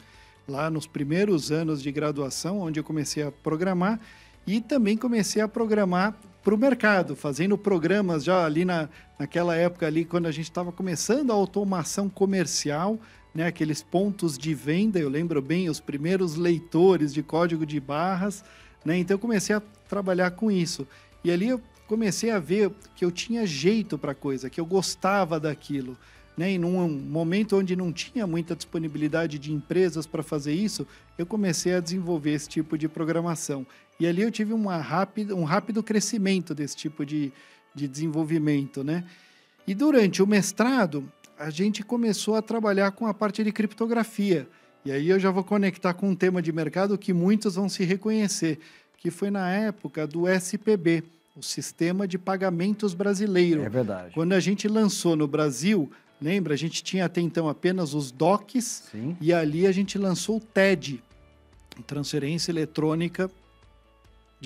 lá 0.48 0.70
nos 0.70 0.86
primeiros 0.86 1.50
anos 1.50 1.82
de 1.82 1.90
graduação, 1.90 2.60
onde 2.60 2.78
eu 2.78 2.84
comecei 2.84 3.22
a 3.22 3.32
programar 3.32 4.00
e 4.46 4.60
também 4.60 4.96
comecei 4.96 5.42
a 5.42 5.48
programar 5.48 6.14
para 6.42 6.54
o 6.54 6.58
mercado, 6.58 7.16
fazendo 7.16 7.58
programas 7.58 8.22
já 8.22 8.44
ali 8.44 8.64
na, 8.64 8.88
naquela 9.18 9.56
época 9.56 9.84
ali, 9.84 10.04
quando 10.04 10.26
a 10.26 10.30
gente 10.30 10.44
estava 10.44 10.70
começando 10.70 11.32
a 11.32 11.34
automação 11.34 12.08
comercial, 12.08 13.00
né, 13.34 13.46
aqueles 13.46 13.82
pontos 13.82 14.38
de 14.38 14.54
venda, 14.54 14.98
eu 14.98 15.08
lembro 15.08 15.42
bem, 15.42 15.68
os 15.68 15.80
primeiros 15.80 16.36
leitores 16.36 17.12
de 17.12 17.22
código 17.22 17.66
de 17.66 17.80
barras, 17.80 18.44
né, 18.84 18.96
então 18.96 19.16
eu 19.16 19.18
comecei 19.18 19.56
a 19.56 19.62
trabalhar 19.88 20.30
com 20.30 20.48
isso. 20.48 20.86
E 21.24 21.32
ali 21.32 21.48
eu 21.48 21.60
comecei 21.88 22.30
a 22.30 22.38
ver 22.38 22.70
que 22.94 23.04
eu 23.04 23.10
tinha 23.10 23.44
jeito 23.44 23.98
para 23.98 24.14
coisa, 24.14 24.48
que 24.48 24.60
eu 24.60 24.66
gostava 24.66 25.40
daquilo. 25.40 25.98
Né, 26.36 26.52
e 26.52 26.58
num 26.58 26.88
momento 26.88 27.56
onde 27.56 27.74
não 27.74 27.92
tinha 27.92 28.26
muita 28.26 28.54
disponibilidade 28.54 29.38
de 29.38 29.52
empresas 29.52 30.06
para 30.06 30.22
fazer 30.22 30.52
isso, 30.52 30.86
eu 31.18 31.26
comecei 31.26 31.74
a 31.74 31.80
desenvolver 31.80 32.32
esse 32.32 32.48
tipo 32.48 32.78
de 32.78 32.88
programação. 32.88 33.66
E 33.98 34.06
ali 34.06 34.22
eu 34.22 34.30
tive 34.30 34.52
uma 34.52 34.76
rápida, 34.76 35.34
um 35.34 35.44
rápido 35.44 35.82
crescimento 35.82 36.54
desse 36.54 36.76
tipo 36.76 37.04
de, 37.04 37.32
de 37.74 37.88
desenvolvimento, 37.88 38.84
né? 38.84 39.04
E 39.66 39.74
durante 39.74 40.22
o 40.22 40.26
mestrado, 40.26 41.10
a 41.38 41.50
gente 41.50 41.82
começou 41.82 42.36
a 42.36 42.42
trabalhar 42.42 42.92
com 42.92 43.06
a 43.06 43.14
parte 43.14 43.42
de 43.42 43.50
criptografia. 43.50 44.48
E 44.84 44.92
aí 44.92 45.08
eu 45.08 45.18
já 45.18 45.30
vou 45.30 45.42
conectar 45.42 45.94
com 45.94 46.10
um 46.10 46.14
tema 46.14 46.40
de 46.40 46.52
mercado 46.52 46.96
que 46.96 47.12
muitos 47.12 47.56
vão 47.56 47.68
se 47.68 47.84
reconhecer, 47.84 48.60
que 48.98 49.10
foi 49.10 49.30
na 49.30 49.50
época 49.50 50.06
do 50.06 50.28
SPB, 50.28 51.02
o 51.34 51.42
Sistema 51.42 52.06
de 52.06 52.16
Pagamentos 52.16 52.94
Brasileiro. 52.94 53.62
É 53.62 53.68
verdade. 53.68 54.14
Quando 54.14 54.32
a 54.32 54.40
gente 54.40 54.68
lançou 54.68 55.16
no 55.16 55.26
Brasil, 55.26 55.90
lembra, 56.20 56.54
a 56.54 56.56
gente 56.56 56.82
tinha 56.84 57.04
até 57.04 57.20
então 57.20 57.48
apenas 57.48 57.94
os 57.94 58.10
DOCs, 58.10 58.84
Sim. 58.92 59.16
e 59.20 59.32
ali 59.32 59.66
a 59.66 59.72
gente 59.72 59.98
lançou 59.98 60.36
o 60.36 60.40
TED, 60.40 61.02
Transferência 61.86 62.52
Eletrônica 62.52 63.30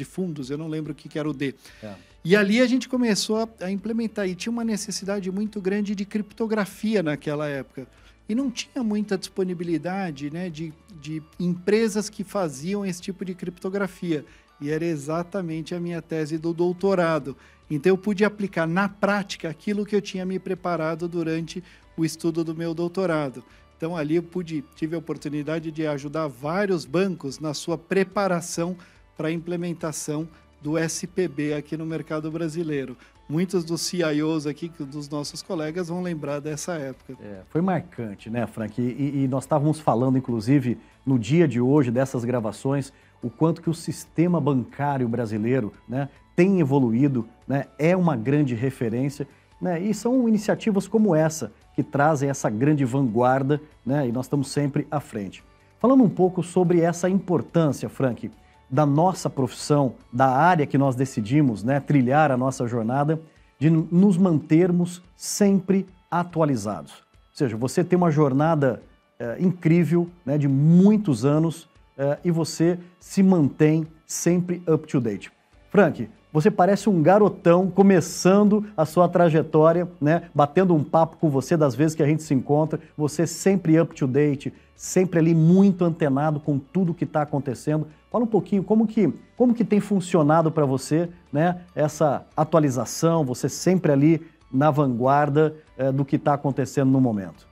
de 0.01 0.05
fundos, 0.07 0.51
eu 0.51 0.57
não 0.57 0.67
lembro 0.67 0.93
o 0.93 0.95
que, 0.95 1.09
que 1.09 1.19
era 1.19 1.29
o 1.29 1.33
D. 1.35 1.55
É. 1.83 1.95
E 2.25 2.35
ali 2.35 2.61
a 2.61 2.67
gente 2.67 2.89
começou 2.89 3.37
a, 3.37 3.49
a, 3.61 3.71
implementar. 3.71 4.27
E 4.29 4.35
tinha 4.35 4.51
uma 4.53 4.65
necessidade 4.65 5.31
muito 5.31 5.61
grande 5.61 5.95
de 5.95 6.05
criptografia 6.05 7.03
naquela 7.03 7.47
época. 7.47 7.87
E 8.29 8.35
não 8.35 8.51
tinha 8.51 8.83
muita 8.83 9.19
disponibilidade 9.19 10.31
né, 10.31 10.49
de, 10.49 10.73
de 11.01 11.23
empresas 11.39 12.09
que 12.09 12.25
faziam 12.25 12.85
esse 12.85 13.01
tipo 13.03 13.25
de 13.25 13.35
criptografia. 13.35 14.25
E 14.61 14.71
era 14.71 14.85
exatamente 14.85 15.75
a 15.75 15.81
minha 15.81 16.01
tese 16.01 16.39
do 16.39 16.53
doutorado. 16.53 17.37
Então 17.71 17.91
eu 17.91 17.99
pude 17.99 18.25
aplicar 18.25 18.67
na 18.67 18.89
prática 18.89 19.49
aquilo 19.49 19.87
que 19.87 19.97
eu 19.97 20.03
tinha 20.03 20.25
me 20.25 20.39
preparado 20.39 21.09
durante 21.09 21.63
o 21.97 22.05
estudo 22.05 22.43
do 22.45 22.55
meu 22.55 22.75
doutorado. 22.75 23.43
Então 23.77 23.97
ali 23.97 24.17
eu 24.17 24.23
pude, 24.23 24.63
tive 24.77 24.95
a 24.95 24.99
oportunidade 24.99 25.71
de 25.73 25.87
ajudar 25.87 26.27
vários 26.27 26.85
bancos 26.85 27.39
na 27.39 27.55
sua 27.55 27.79
preparação 27.79 28.77
para 29.21 29.29
a 29.29 29.33
implementação 29.33 30.27
do 30.63 30.79
SPB 30.79 31.53
aqui 31.53 31.77
no 31.77 31.85
mercado 31.85 32.31
brasileiro. 32.31 32.97
Muitos 33.29 33.65
dos 33.65 33.83
CIOs 33.83 34.47
aqui, 34.47 34.73
dos 34.81 35.11
nossos 35.11 35.43
colegas, 35.43 35.89
vão 35.89 36.01
lembrar 36.01 36.41
dessa 36.41 36.73
época. 36.73 37.19
É, 37.23 37.43
foi 37.51 37.61
marcante, 37.61 38.31
né, 38.31 38.47
Frank? 38.47 38.81
E, 38.81 39.23
e, 39.23 39.29
nós 39.29 39.45
estávamos 39.45 39.79
falando, 39.79 40.17
inclusive, 40.17 40.79
no 41.05 41.19
dia 41.19 41.47
de 41.47 41.61
hoje, 41.61 41.91
dessas 41.91 42.25
gravações, 42.25 42.95
o 43.23 43.29
quanto 43.29 43.61
que 43.61 43.69
o 43.69 43.75
sistema 43.75 44.41
bancário 44.41 45.07
brasileiro 45.07 45.71
né, 45.87 46.09
tem 46.35 46.59
evoluído, 46.59 47.29
né, 47.47 47.67
é 47.79 47.95
uma 47.95 48.17
grande 48.17 48.55
referência. 48.55 49.29
Né, 49.61 49.79
e 49.83 49.93
são 49.93 50.27
iniciativas 50.27 50.89
como 50.89 51.15
essa 51.15 51.53
que 51.75 51.83
trazem 51.83 52.31
essa 52.31 52.49
grande 52.49 52.87
vanguarda 52.87 53.61
né, 53.85 54.09
e 54.09 54.13
nós 54.13 54.25
estamos 54.25 54.49
sempre 54.49 54.87
à 54.91 54.99
frente. 54.99 55.45
Falando 55.79 56.03
um 56.03 56.09
pouco 56.09 56.43
sobre 56.43 56.81
essa 56.81 57.09
importância, 57.09 57.87
Frank, 57.91 58.31
da 58.71 58.87
nossa 58.87 59.29
profissão, 59.29 59.95
da 60.13 60.29
área 60.29 60.67
que 60.67 60.79
nós 60.79 60.95
decidimos 60.95 61.65
né, 61.65 61.81
trilhar 61.81 62.31
a 62.31 62.37
nossa 62.37 62.67
jornada, 62.67 63.21
de 63.59 63.69
nos 63.69 64.17
mantermos 64.17 65.03
sempre 65.17 65.87
atualizados. 66.11 66.93
Ou 66.93 67.37
seja, 67.37 67.57
você 67.57 67.85
tem 67.85 67.97
uma 67.97 68.11
jornada 68.11 68.83
é, 69.19 69.37
incrível, 69.41 70.09
né, 70.25 70.39
de 70.39 70.49
muitos 70.49 71.25
anos, 71.25 71.69
é, 71.99 72.19
e 72.25 72.31
você 72.31 72.79
se 72.99 73.23
mantém 73.23 73.87
sempre 74.07 74.63
up 74.67 74.87
to 74.87 75.01
date. 75.01 75.31
Frank, 75.71 76.09
você 76.33 76.51
parece 76.51 76.89
um 76.89 77.03
garotão 77.03 77.71
começando 77.71 78.65
a 78.77 78.85
sua 78.85 79.09
trajetória, 79.09 79.89
né? 80.01 80.23
Batendo 80.35 80.75
um 80.75 80.85
papo 80.85 81.17
com 81.17 81.29
você 81.29 81.57
das 81.57 81.75
vezes 81.75 81.97
que 81.97 82.03
a 82.03 82.07
gente 82.07 82.23
se 82.23 82.33
encontra. 82.33 82.79
Você 82.97 83.27
sempre 83.27 83.81
up 83.81 83.95
to 83.95 84.07
date, 84.07 84.53
sempre 84.77 85.19
ali 85.19 85.35
muito 85.35 85.85
antenado 85.85 86.39
com 86.39 86.59
tudo 86.59 86.95
que 86.95 87.05
está 87.05 87.23
acontecendo. 87.23 87.89
Fala 88.11 88.25
um 88.25 88.29
pouquinho 88.29 88.63
como 88.63 88.87
que, 88.87 89.13
como 89.37 89.55
que 89.55 89.65
tem 89.65 89.81
funcionado 89.81 90.51
para 90.53 90.65
você, 90.65 91.09
né? 91.33 91.63
Essa 91.75 92.25
atualização, 92.37 93.25
você 93.25 93.49
sempre 93.49 93.91
ali 93.91 94.23
na 94.53 94.71
vanguarda 94.71 95.55
é, 95.77 95.91
do 95.91 96.05
que 96.05 96.17
está 96.17 96.35
acontecendo 96.35 96.91
no 96.91 97.01
momento. 97.01 97.49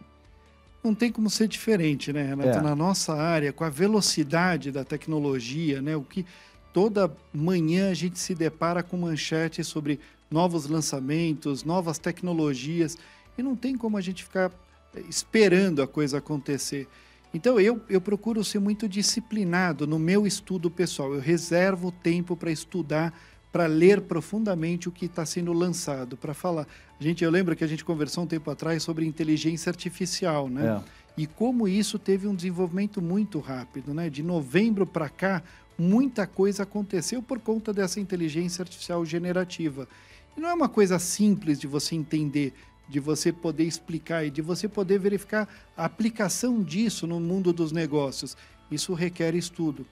Não 0.83 0.95
tem 0.95 1.11
como 1.11 1.29
ser 1.29 1.49
diferente, 1.49 2.13
né, 2.13 2.23
Renato? 2.23 2.59
É. 2.59 2.61
Na 2.61 2.75
nossa 2.75 3.13
área, 3.13 3.53
com 3.53 3.65
a 3.65 3.69
velocidade 3.69 4.71
da 4.71 4.85
tecnologia, 4.85 5.83
né? 5.83 5.97
O 5.97 6.03
que 6.03 6.25
toda 6.73 7.15
manhã 7.33 7.91
a 7.91 7.95
gente 7.95 8.19
se 8.19 8.35
depara 8.35 8.83
com 8.83 8.97
manchetes 8.97 9.67
sobre 9.67 10.01
novos 10.31 10.67
lançamentos, 10.67 11.65
novas 11.65 11.99
tecnologias, 11.99 12.97
e 13.37 13.43
não 13.43 13.57
tem 13.57 13.77
como 13.77 13.97
a 13.97 14.01
gente 14.01 14.25
ficar 14.25 14.51
eh, 14.95 15.03
esperando 15.09 15.83
a 15.83 15.87
coisa 15.87 16.19
acontecer. 16.19 16.87
Então 17.33 17.61
eu, 17.61 17.81
eu 17.89 18.01
procuro 18.01 18.43
ser 18.43 18.59
muito 18.59 18.89
disciplinado 18.89 19.87
no 19.87 19.99
meu 19.99 20.27
estudo 20.27 20.71
pessoal. 20.71 21.15
Eu 21.15 21.21
reservo 21.21 21.93
tempo 21.93 22.37
para 22.37 22.51
estudar, 22.51 23.13
para 23.53 23.67
ler 23.67 24.03
profundamente 24.03 24.89
o 24.89 24.93
que 24.93 25.07
está 25.07 25.25
sendo 25.25 25.53
lançado, 25.53 26.17
para 26.17 26.35
falar. 26.35 26.67
A 26.99 27.03
gente, 27.03 27.23
eu 27.23 27.31
lembro 27.31 27.55
que 27.55 27.65
a 27.65 27.67
gente 27.67 27.85
conversou 27.85 28.25
um 28.25 28.27
tempo 28.27 28.51
atrás 28.51 28.83
sobre 28.83 29.07
inteligência 29.07 29.71
artificial, 29.71 30.49
né? 30.49 30.83
É. 30.85 30.99
E 31.21 31.27
como 31.27 31.67
isso 31.67 31.99
teve 31.99 32.29
um 32.29 32.35
desenvolvimento 32.35 33.03
muito 33.03 33.41
rápido, 33.41 33.93
né? 33.93 34.09
De 34.09 34.23
novembro 34.23 34.87
para 34.87 35.09
cá, 35.09 35.43
muita 35.79 36.27
coisa 36.27 36.65
aconteceu 36.65 37.23
por 37.23 37.39
conta 37.39 37.73
dessa 37.73 38.01
inteligência 38.01 38.63
artificial 38.63 39.05
generativa. 39.07 39.89
E 40.37 40.41
não 40.41 40.49
é 40.49 40.55
uma 40.55 40.69
coisa 40.69 40.99
simples 40.99 41.59
de 41.59 41.67
você 41.67 41.95
entender, 41.95 42.53
de 42.89 42.99
você 42.99 43.33
poder 43.33 43.65
explicar 43.65 44.25
e 44.25 44.31
de 44.31 44.43
você 44.43 44.69
poder 44.69 44.99
verificar 44.99 45.49
a 45.77 45.85
aplicação 45.85 46.63
disso 46.63 47.07
no 47.07 47.21
mundo 47.21 47.53
dos 47.53 47.71
negócios. 47.71 48.37
Isso 48.71 48.93
requer 48.93 49.35
estudo. 49.35 49.87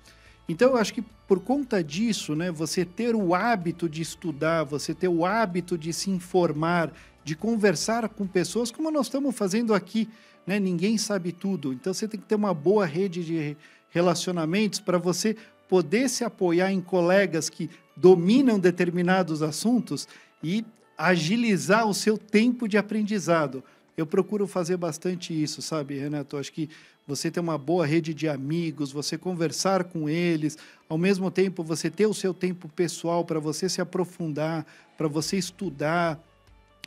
Então, 0.49 0.71
eu 0.71 0.77
acho 0.77 0.95
que 0.95 1.03
por 1.27 1.41
conta 1.41 1.83
disso, 1.83 2.35
né, 2.35 2.51
você 2.51 2.85
ter 2.85 3.15
o 3.15 3.35
hábito 3.35 3.89
de 3.89 4.01
estudar, 4.01 4.65
você 4.65 4.95
ter 4.95 5.09
o 5.09 5.25
hábito 5.25 5.77
de 5.77 5.93
se 5.93 6.11
informar, 6.11 6.93
de 7.25 7.35
conversar 7.35 8.09
com 8.09 8.27
pessoas, 8.27 8.71
como 8.71 8.91
nós 8.91 9.07
estamos 9.07 9.35
fazendo 9.35 9.75
aqui, 9.75 10.09
né? 10.47 10.61
ninguém 10.61 10.97
sabe 10.97 11.33
tudo. 11.33 11.73
Então, 11.73 11.93
você 11.93 12.07
tem 12.07 12.21
que 12.21 12.27
ter 12.27 12.37
uma 12.37 12.55
boa 12.55 12.87
rede 12.87 13.25
de 13.25 13.57
relacionamentos 13.91 14.79
para 14.79 14.99
você 14.99 15.37
poder 15.69 16.09
se 16.09 16.25
apoiar 16.25 16.73
em 16.73 16.81
colegas 16.81 17.49
que 17.49 17.71
dominam 17.97 18.59
determinados 18.59 19.43
assuntos 19.43 20.07
e 20.43 20.65
agilizar 20.97 21.87
o 21.87 21.95
seu 21.95 22.17
tempo 22.17 22.69
de 22.69 22.79
aprendizado. 22.79 23.63
Eu 23.97 24.07
procuro 24.07 24.47
fazer 24.47 24.77
bastante 24.77 25.33
isso, 25.33 25.63
sabe, 25.63 25.99
Renato? 25.99 26.37
Acho 26.37 26.53
que 26.53 26.69
você 27.07 27.31
ter 27.31 27.41
uma 27.41 27.57
boa 27.57 27.87
rede 27.87 28.13
de 28.13 28.29
amigos, 28.29 28.93
você 28.93 29.17
conversar 29.17 29.85
com 29.85 30.09
eles, 30.09 30.59
ao 30.89 30.99
mesmo 30.99 31.31
tempo 31.31 31.63
você 31.63 31.89
ter 31.89 32.07
o 32.07 32.15
seu 32.15 32.35
tempo 32.35 32.69
pessoal 32.69 33.25
para 33.25 33.39
você 33.39 33.69
se 33.69 33.81
aprofundar, 33.81 34.67
para 34.99 35.09
você 35.09 35.37
estudar. 35.37 36.21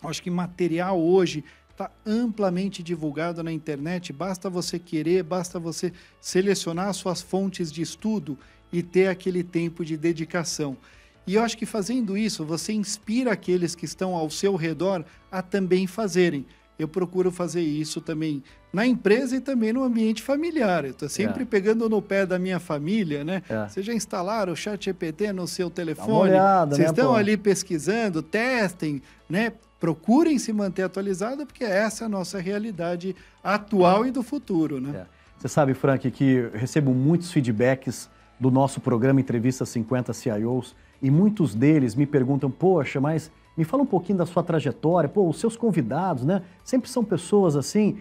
Acho 0.04 0.22
que 0.22 0.30
material 0.30 1.02
hoje 1.02 1.44
está 1.72 1.90
amplamente 2.06 2.84
divulgado 2.84 3.42
na 3.42 3.52
internet, 3.52 4.12
basta 4.12 4.50
você 4.50 4.78
querer, 4.78 5.24
basta 5.24 5.58
você 5.58 5.94
selecionar 6.20 6.94
suas 6.94 7.22
fontes 7.22 7.72
de 7.72 7.82
estudo 7.82 8.38
e 8.72 8.84
ter 8.84 9.08
aquele 9.08 9.44
tempo 9.44 9.84
de 9.84 9.98
dedicação. 9.98 10.78
E 11.26 11.36
eu 11.36 11.44
acho 11.44 11.58
que 11.58 11.66
fazendo 11.66 12.18
isso, 12.18 12.44
você 12.44 12.74
inspira 12.74 13.32
aqueles 13.32 13.76
que 13.76 13.86
estão 13.86 14.16
ao 14.16 14.30
seu 14.30 14.56
redor 14.56 15.06
a 15.32 15.42
também 15.42 15.86
fazerem. 15.86 16.46
Eu 16.80 16.88
procuro 16.88 17.30
fazer 17.30 17.62
isso 17.62 18.00
também 18.00 18.42
na 18.72 18.86
empresa 18.86 19.36
e 19.36 19.42
também 19.42 19.74
no 19.74 19.84
ambiente 19.84 20.24
familiar. 20.24 20.86
Eu 20.86 20.92
estou 20.92 21.10
sempre 21.10 21.44
é. 21.44 21.46
pegando 21.46 21.90
no 21.90 22.02
pé 22.02 22.26
da 22.26 22.40
minha 22.40 22.60
família, 22.60 23.24
né? 23.24 23.44
É. 23.50 23.68
Vocês 23.68 23.86
já 23.86 23.94
instalaram 23.94 24.54
o 24.54 24.56
chat 24.56 24.86
GPT 24.86 25.34
no 25.34 25.46
seu 25.46 25.70
telefone? 25.70 26.32
Olhada, 26.32 26.76
Vocês 26.76 26.88
né, 26.88 26.94
estão 26.94 27.12
pô? 27.12 27.16
ali 27.16 27.36
pesquisando, 27.36 28.24
testem, 28.24 29.02
né? 29.30 29.52
Procurem 29.78 30.40
se 30.40 30.54
manter 30.54 30.84
atualizado, 30.84 31.46
porque 31.46 31.64
essa 31.64 32.04
é 32.04 32.08
a 32.08 32.10
nossa 32.10 32.40
realidade 32.40 33.16
atual 33.44 34.06
e 34.06 34.12
do 34.12 34.24
futuro, 34.24 34.80
né? 34.80 35.06
É. 35.06 35.20
Você 35.38 35.48
sabe, 35.48 35.74
Frank, 35.74 36.10
que 36.12 36.50
recebo 36.54 36.94
muitos 36.94 37.32
feedbacks 37.32 38.10
do 38.40 38.50
nosso 38.50 38.80
programa 38.80 39.20
Entrevista 39.20 39.66
50 39.66 40.14
CIOs 40.14 40.76
e 41.02 41.10
muitos 41.12 41.54
deles 41.54 41.96
me 41.96 42.06
perguntam, 42.06 42.50
poxa, 42.50 43.00
mas 43.00 43.32
me 43.58 43.64
fala 43.64 43.84
um 43.84 43.86
pouquinho 43.86 44.18
da 44.18 44.26
sua 44.26 44.44
trajetória, 44.44 45.10
pô, 45.10 45.28
os 45.28 45.40
seus 45.40 45.58
convidados, 45.58 46.24
né? 46.24 46.42
Sempre 46.64 46.90
são 46.90 47.04
pessoas 47.04 47.56
assim, 47.56 48.00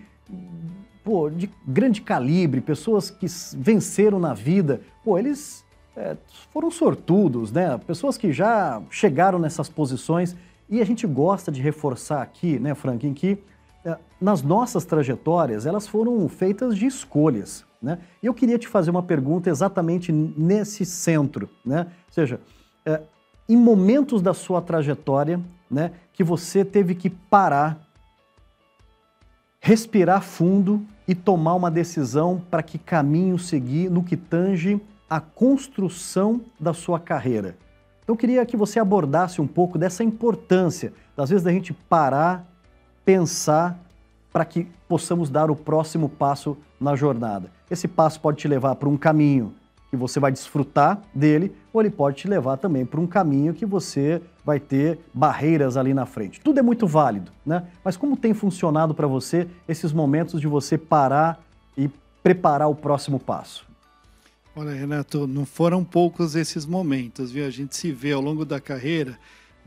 pô, 1.02 1.28
de 1.28 1.50
grande 1.66 2.00
calibre, 2.00 2.60
pessoas 2.60 3.10
que 3.10 3.26
venceram 3.56 4.20
na 4.20 4.34
vida, 4.34 4.80
pô, 5.04 5.18
eles 5.18 5.64
é, 5.96 6.16
foram 6.52 6.70
sortudos, 6.70 7.50
né? 7.50 7.76
Pessoas 7.78 8.16
que 8.16 8.32
já 8.32 8.80
chegaram 8.90 9.38
nessas 9.38 9.68
posições 9.68 10.36
e 10.68 10.80
a 10.80 10.84
gente 10.84 11.06
gosta 11.06 11.50
de 11.50 11.62
reforçar 11.62 12.22
aqui, 12.22 12.58
né, 12.58 12.74
Frank, 12.74 13.06
em 13.06 13.14
que 13.14 13.38
é, 13.84 13.96
nas 14.20 14.42
nossas 14.42 14.84
trajetórias 14.84 15.66
elas 15.66 15.88
foram 15.88 16.28
feitas 16.28 16.76
de 16.76 16.86
escolhas. 16.86 17.64
Né? 17.80 17.98
Eu 18.22 18.34
queria 18.34 18.58
te 18.58 18.66
fazer 18.66 18.90
uma 18.90 19.02
pergunta 19.02 19.48
exatamente 19.48 20.10
nesse 20.10 20.84
centro, 20.84 21.48
né? 21.64 21.86
Ou 22.08 22.12
seja, 22.12 22.40
é, 22.84 23.00
em 23.48 23.56
momentos 23.56 24.20
da 24.20 24.34
sua 24.34 24.60
trajetória, 24.60 25.40
né, 25.70 25.92
que 26.12 26.24
você 26.24 26.64
teve 26.64 26.94
que 26.94 27.08
parar, 27.08 27.78
respirar 29.60 30.22
fundo 30.22 30.84
e 31.06 31.14
tomar 31.14 31.54
uma 31.54 31.70
decisão 31.70 32.42
para 32.50 32.62
que 32.62 32.78
caminho 32.78 33.38
seguir 33.38 33.90
no 33.90 34.02
que 34.02 34.16
tange 34.16 34.80
a 35.08 35.20
construção 35.20 36.40
da 36.60 36.74
sua 36.74 37.00
carreira. 37.00 37.56
Então, 38.02 38.14
eu 38.14 38.18
queria 38.18 38.44
que 38.44 38.56
você 38.56 38.78
abordasse 38.78 39.40
um 39.40 39.46
pouco 39.46 39.78
dessa 39.78 40.04
importância, 40.04 40.92
às 41.16 41.30
vezes, 41.30 41.44
da 41.44 41.52
gente 41.52 41.72
parar, 41.72 42.46
pensar 43.04 43.78
para 44.32 44.44
que 44.44 44.66
possamos 44.86 45.30
dar 45.30 45.50
o 45.50 45.56
próximo 45.56 46.08
passo 46.08 46.56
na 46.80 46.94
jornada. 46.94 47.50
Esse 47.70 47.88
passo 47.88 48.20
pode 48.20 48.38
te 48.38 48.48
levar 48.48 48.74
para 48.76 48.88
um 48.88 48.96
caminho 48.96 49.54
que 49.90 49.96
você 49.96 50.20
vai 50.20 50.30
desfrutar 50.30 51.00
dele, 51.14 51.52
ou 51.72 51.80
ele 51.80 51.90
pode 51.90 52.18
te 52.18 52.28
levar 52.28 52.58
também 52.58 52.84
para 52.84 53.00
um 53.00 53.06
caminho 53.06 53.54
que 53.54 53.64
você 53.64 54.20
vai 54.44 54.60
ter 54.60 54.98
barreiras 55.14 55.78
ali 55.78 55.94
na 55.94 56.04
frente. 56.04 56.40
Tudo 56.40 56.58
é 56.58 56.62
muito 56.62 56.86
válido, 56.86 57.32
né? 57.44 57.64
Mas 57.82 57.96
como 57.96 58.14
tem 58.14 58.34
funcionado 58.34 58.94
para 58.94 59.06
você 59.06 59.48
esses 59.66 59.92
momentos 59.92 60.40
de 60.40 60.46
você 60.46 60.76
parar 60.76 61.42
e 61.76 61.88
preparar 62.22 62.68
o 62.68 62.74
próximo 62.74 63.18
passo? 63.18 63.66
Olha, 64.54 64.72
Renato, 64.72 65.26
não 65.26 65.46
foram 65.46 65.82
poucos 65.82 66.34
esses 66.34 66.66
momentos, 66.66 67.30
viu? 67.30 67.46
A 67.46 67.50
gente 67.50 67.74
se 67.74 67.90
vê 67.90 68.12
ao 68.12 68.20
longo 68.20 68.44
da 68.44 68.60
carreira 68.60 69.18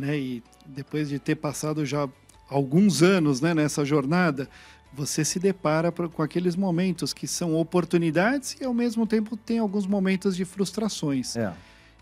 né? 0.01 0.17
E 0.17 0.43
depois 0.65 1.09
de 1.09 1.19
ter 1.19 1.35
passado 1.35 1.85
já 1.85 2.09
alguns 2.49 3.01
anos 3.01 3.39
né, 3.39 3.53
nessa 3.53 3.85
jornada, 3.85 4.49
você 4.93 5.23
se 5.23 5.39
depara 5.39 5.91
com 5.91 6.21
aqueles 6.21 6.55
momentos 6.55 7.13
que 7.13 7.27
são 7.27 7.55
oportunidades 7.55 8.57
e 8.59 8.65
ao 8.65 8.73
mesmo 8.73 9.07
tempo 9.07 9.37
tem 9.37 9.59
alguns 9.59 9.87
momentos 9.87 10.35
de 10.35 10.43
frustrações. 10.43 11.35
É. 11.35 11.53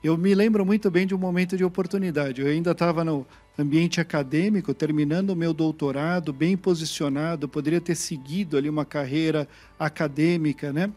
Eu 0.03 0.17
me 0.17 0.33
lembro 0.33 0.65
muito 0.65 0.89
bem 0.89 1.05
de 1.05 1.13
um 1.13 1.17
momento 1.17 1.57
de 1.57 1.63
oportunidade. 1.63 2.41
Eu 2.41 2.47
ainda 2.47 2.71
estava 2.71 3.03
no 3.03 3.27
ambiente 3.57 3.99
acadêmico, 3.99 4.73
terminando 4.73 5.31
o 5.31 5.35
meu 5.35 5.53
doutorado, 5.53 6.31
bem 6.31 6.55
posicionado, 6.55 7.49
poderia 7.49 7.81
ter 7.81 7.95
seguido 7.95 8.57
ali 8.57 8.69
uma 8.69 8.85
carreira 8.85 9.47
acadêmica, 9.77 10.71
né? 10.71 10.89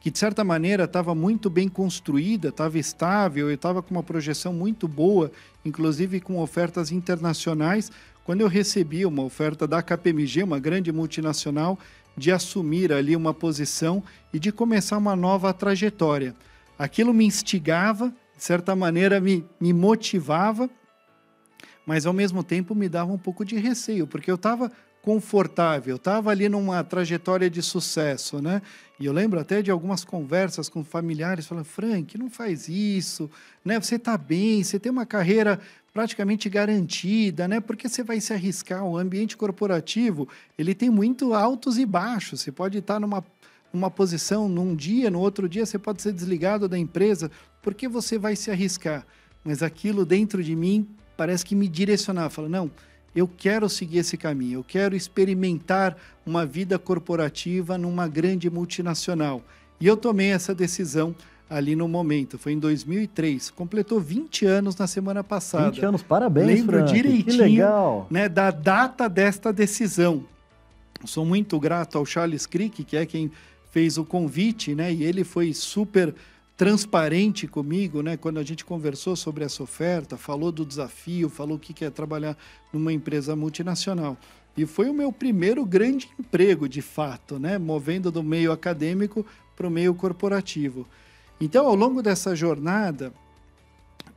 Que 0.00 0.10
de 0.10 0.18
certa 0.18 0.42
maneira 0.42 0.84
estava 0.84 1.14
muito 1.14 1.48
bem 1.48 1.68
construída, 1.68 2.48
estava 2.48 2.78
estável, 2.78 3.48
eu 3.48 3.54
estava 3.54 3.80
com 3.80 3.94
uma 3.94 4.02
projeção 4.02 4.52
muito 4.52 4.88
boa, 4.88 5.30
inclusive 5.64 6.20
com 6.20 6.38
ofertas 6.38 6.90
internacionais. 6.90 7.90
Quando 8.24 8.40
eu 8.40 8.48
recebi 8.48 9.04
uma 9.06 9.22
oferta 9.22 9.66
da 9.66 9.82
KPMG, 9.82 10.42
uma 10.42 10.58
grande 10.58 10.90
multinacional, 10.90 11.78
de 12.16 12.32
assumir 12.32 12.92
ali 12.92 13.14
uma 13.14 13.34
posição 13.34 14.02
e 14.32 14.38
de 14.38 14.50
começar 14.50 14.98
uma 14.98 15.14
nova 15.14 15.52
trajetória 15.52 16.34
aquilo 16.78 17.12
me 17.12 17.24
instigava, 17.24 18.12
de 18.36 18.44
certa 18.44 18.74
maneira 18.74 19.20
me, 19.20 19.44
me 19.60 19.72
motivava, 19.72 20.68
mas 21.86 22.06
ao 22.06 22.12
mesmo 22.12 22.42
tempo 22.42 22.74
me 22.74 22.88
dava 22.88 23.12
um 23.12 23.18
pouco 23.18 23.44
de 23.44 23.56
receio, 23.56 24.06
porque 24.06 24.30
eu 24.30 24.36
estava 24.36 24.70
confortável, 25.02 25.96
estava 25.96 26.30
ali 26.30 26.48
numa 26.48 26.82
trajetória 26.82 27.50
de 27.50 27.60
sucesso, 27.60 28.40
né? 28.40 28.62
E 28.98 29.04
eu 29.04 29.12
lembro 29.12 29.38
até 29.38 29.60
de 29.60 29.70
algumas 29.70 30.02
conversas 30.02 30.68
com 30.68 30.82
familiares 30.82 31.46
falando, 31.46 31.66
Frank, 31.66 32.16
não 32.16 32.30
faz 32.30 32.68
isso, 32.68 33.30
né? 33.62 33.78
Você 33.78 33.96
está 33.96 34.16
bem, 34.16 34.64
você 34.64 34.78
tem 34.78 34.90
uma 34.90 35.04
carreira 35.04 35.60
praticamente 35.94 36.50
garantida, 36.50 37.46
né? 37.46 37.60
Porque 37.60 37.88
você 37.88 38.02
vai 38.02 38.20
se 38.20 38.32
arriscar. 38.32 38.84
O 38.84 38.98
ambiente 38.98 39.36
corporativo 39.36 40.28
ele 40.58 40.74
tem 40.74 40.90
muito 40.90 41.32
altos 41.32 41.78
e 41.78 41.86
baixos. 41.86 42.40
Você 42.40 42.50
pode 42.50 42.78
estar 42.78 42.98
numa 42.98 43.24
uma 43.72 43.90
posição 43.90 44.48
num 44.48 44.74
dia, 44.74 45.10
no 45.10 45.18
outro 45.18 45.48
dia 45.48 45.66
você 45.66 45.78
pode 45.78 46.00
ser 46.00 46.12
desligado 46.12 46.68
da 46.68 46.78
empresa, 46.78 47.28
porque 47.60 47.88
você 47.88 48.16
vai 48.16 48.36
se 48.36 48.48
arriscar. 48.48 49.04
Mas 49.42 49.64
aquilo 49.64 50.06
dentro 50.06 50.44
de 50.44 50.54
mim 50.54 50.86
parece 51.16 51.44
que 51.44 51.56
me 51.56 51.68
direcionava, 51.68 52.30
fala, 52.30 52.48
não, 52.48 52.70
eu 53.16 53.26
quero 53.28 53.68
seguir 53.68 53.98
esse 53.98 54.16
caminho, 54.16 54.60
eu 54.60 54.64
quero 54.64 54.94
experimentar 54.94 55.96
uma 56.24 56.46
vida 56.46 56.78
corporativa 56.78 57.76
numa 57.76 58.06
grande 58.06 58.48
multinacional. 58.48 59.42
E 59.80 59.88
eu 59.88 59.96
tomei 59.96 60.30
essa 60.30 60.54
decisão 60.54 61.14
ali 61.48 61.76
no 61.76 61.86
momento, 61.86 62.38
foi 62.38 62.52
em 62.52 62.58
2003, 62.58 63.50
completou 63.50 64.00
20 64.00 64.46
anos 64.46 64.76
na 64.76 64.86
semana 64.86 65.22
passada. 65.22 65.70
20 65.70 65.84
anos, 65.84 66.02
parabéns, 66.02 66.46
Lembro 66.46 66.78
Frank, 66.78 66.92
direitinho 66.92 67.36
Né, 68.10 68.28
da 68.28 68.50
data 68.50 69.08
desta 69.08 69.52
decisão. 69.52 70.24
Sou 71.04 71.24
muito 71.24 71.60
grato 71.60 71.98
ao 71.98 72.06
Charles 72.06 72.46
Crick, 72.46 72.82
que 72.82 72.96
é 72.96 73.04
quem 73.04 73.30
fez 73.70 73.98
o 73.98 74.04
convite, 74.04 74.74
né? 74.74 74.92
E 74.92 75.02
ele 75.02 75.22
foi 75.24 75.52
super 75.52 76.14
transparente 76.56 77.46
comigo, 77.46 78.02
né? 78.02 78.16
Quando 78.16 78.38
a 78.38 78.42
gente 78.42 78.64
conversou 78.64 79.16
sobre 79.16 79.44
essa 79.44 79.62
oferta, 79.62 80.16
falou 80.16 80.50
do 80.50 80.64
desafio, 80.64 81.28
falou 81.28 81.56
o 81.56 81.60
que 81.60 81.84
é 81.84 81.90
trabalhar 81.90 82.36
numa 82.72 82.92
empresa 82.92 83.34
multinacional. 83.34 84.16
E 84.56 84.64
foi 84.64 84.88
o 84.88 84.94
meu 84.94 85.12
primeiro 85.12 85.64
grande 85.66 86.08
emprego, 86.18 86.68
de 86.68 86.80
fato, 86.80 87.38
né? 87.38 87.58
Movendo 87.58 88.10
do 88.10 88.22
meio 88.22 88.52
acadêmico 88.52 89.26
para 89.56 89.66
o 89.66 89.70
meio 89.70 89.94
corporativo. 89.94 90.86
Então, 91.44 91.66
ao 91.66 91.74
longo 91.74 92.02
dessa 92.02 92.34
jornada, 92.34 93.12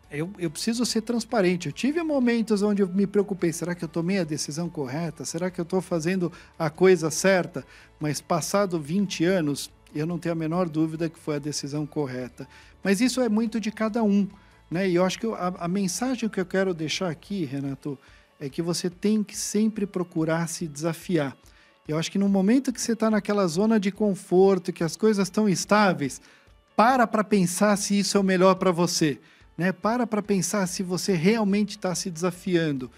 eu, 0.09 0.31
eu 0.39 0.49
preciso 0.49 0.85
ser 0.85 1.01
transparente. 1.01 1.65
Eu 1.65 1.73
tive 1.73 2.01
momentos 2.01 2.61
onde 2.61 2.81
eu 2.81 2.87
me 2.87 3.05
preocupei: 3.05 3.51
será 3.51 3.75
que 3.75 3.83
eu 3.83 3.89
tomei 3.89 4.19
a 4.19 4.23
decisão 4.23 4.69
correta? 4.69 5.25
Será 5.25 5.51
que 5.51 5.59
eu 5.59 5.63
estou 5.63 5.81
fazendo 5.81 6.31
a 6.57 6.69
coisa 6.69 7.11
certa? 7.11 7.65
Mas 7.99 8.21
passado 8.21 8.79
20 8.79 9.25
anos, 9.25 9.69
eu 9.93 10.05
não 10.05 10.17
tenho 10.17 10.31
a 10.31 10.37
menor 10.37 10.69
dúvida 10.69 11.09
que 11.09 11.19
foi 11.19 11.35
a 11.35 11.39
decisão 11.39 11.85
correta. 11.85 12.47
Mas 12.81 13.01
isso 13.01 13.19
é 13.19 13.27
muito 13.27 13.59
de 13.59 13.73
cada 13.73 14.01
um. 14.01 14.25
Né? 14.71 14.87
E 14.87 14.95
eu 14.95 15.03
acho 15.03 15.19
que 15.19 15.27
a, 15.27 15.53
a 15.59 15.67
mensagem 15.67 16.29
que 16.29 16.39
eu 16.39 16.45
quero 16.45 16.73
deixar 16.73 17.09
aqui, 17.09 17.43
Renato, 17.43 17.99
é 18.39 18.47
que 18.47 18.61
você 18.61 18.89
tem 18.89 19.21
que 19.21 19.35
sempre 19.35 19.85
procurar 19.85 20.47
se 20.47 20.65
desafiar. 20.65 21.35
Eu 21.85 21.97
acho 21.97 22.09
que 22.09 22.17
no 22.17 22.29
momento 22.29 22.71
que 22.71 22.79
você 22.79 22.93
está 22.93 23.11
naquela 23.11 23.45
zona 23.47 23.77
de 23.77 23.91
conforto, 23.91 24.71
que 24.71 24.83
as 24.83 24.95
coisas 24.95 25.27
estão 25.27 25.49
estáveis, 25.49 26.21
para 26.77 27.07
para 27.07 27.23
pensar 27.23 27.75
se 27.75 27.97
isso 27.97 28.17
é 28.17 28.19
o 28.19 28.23
melhor 28.23 28.53
para 28.53 28.71
você. 28.71 29.19
Né? 29.57 29.71
Para 29.71 30.05
para 30.05 30.21
pensar 30.21 30.67
se 30.67 30.83
você 30.83 31.13
realmente 31.13 31.71
está 31.71 31.95
se 31.95 32.11
desafiando, 32.11 32.91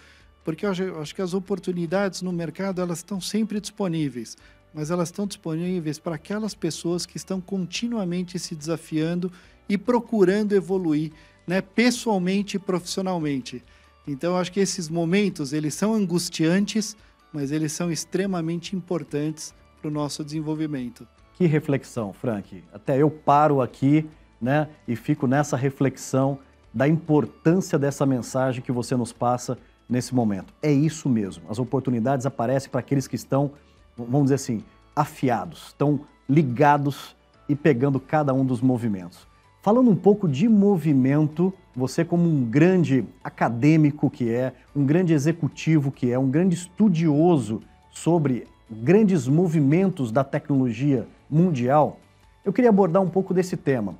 porque 0.44 0.66
eu 0.66 1.00
acho 1.00 1.16
que 1.16 1.22
as 1.22 1.34
oportunidades 1.34 2.22
no 2.22 2.34
mercado 2.34 2.82
elas 2.82 2.98
estão 2.98 3.22
sempre 3.22 3.62
disponíveis, 3.62 4.36
mas 4.74 4.92
elas 4.92 5.08
estão 5.08 5.26
disponíveis 5.26 5.98
para 5.98 6.16
aquelas 6.16 6.54
pessoas 6.54 7.06
que 7.06 7.16
estão 7.16 7.40
continuamente 7.40 8.38
se 8.38 8.54
desafiando 8.54 9.32
e 9.70 9.78
procurando 9.78 10.54
evoluir, 10.54 11.14
né? 11.48 11.62
pessoalmente 11.62 12.58
e 12.58 12.60
profissionalmente. 12.60 13.64
Então, 14.06 14.32
eu 14.32 14.38
acho 14.38 14.52
que 14.52 14.60
esses 14.60 14.90
momentos 14.90 15.54
eles 15.54 15.74
são 15.74 15.94
angustiantes, 15.94 16.98
mas 17.32 17.50
eles 17.50 17.72
são 17.72 17.90
extremamente 17.90 18.76
importantes 18.76 19.54
para 19.80 19.88
o 19.88 19.94
nosso 19.94 20.22
desenvolvimento. 20.22 21.08
Que 21.40 21.46
reflexão, 21.46 22.12
Frank. 22.12 22.62
Até 22.74 22.98
eu 22.98 23.10
paro 23.10 23.62
aqui, 23.62 24.06
né, 24.42 24.68
e 24.86 24.94
fico 24.94 25.26
nessa 25.26 25.56
reflexão 25.56 26.38
da 26.74 26.86
importância 26.86 27.80
dessa 27.80 28.06
mensagem 28.06 28.62
que 28.62 28.74
você 28.74 28.94
nos 28.94 29.14
passa 29.14 29.58
nesse 29.90 30.14
momento. 30.14 30.54
É 30.62 30.70
isso 30.70 31.08
mesmo. 31.08 31.46
As 31.50 31.58
oportunidades 31.58 32.26
aparecem 32.26 32.70
para 32.70 32.82
aqueles 32.82 33.08
que 33.08 33.16
estão, 33.16 33.52
vamos 33.98 34.24
dizer 34.24 34.36
assim, 34.36 34.66
afiados, 34.94 35.68
estão 35.68 36.02
ligados 36.28 37.16
e 37.48 37.56
pegando 37.56 38.02
cada 38.02 38.34
um 38.34 38.44
dos 38.44 38.60
movimentos. 38.60 39.26
Falando 39.62 39.90
um 39.90 39.96
pouco 39.96 40.28
de 40.28 40.50
movimento, 40.50 41.54
você 41.74 42.04
como 42.04 42.30
um 42.30 42.44
grande 42.44 43.06
acadêmico 43.24 44.10
que 44.10 44.30
é, 44.30 44.52
um 44.76 44.86
grande 44.86 45.14
executivo 45.14 45.90
que 45.90 46.12
é, 46.12 46.20
um 46.20 46.30
grande 46.30 46.56
estudioso 46.56 47.62
sobre 47.90 48.46
grandes 48.70 49.26
movimentos 49.26 50.12
da 50.12 50.26
tecnologia 50.26 51.08
mundial, 51.30 52.00
eu 52.44 52.52
queria 52.52 52.70
abordar 52.70 53.02
um 53.02 53.10
pouco 53.10 53.34
desse 53.34 53.56
tema. 53.56 53.96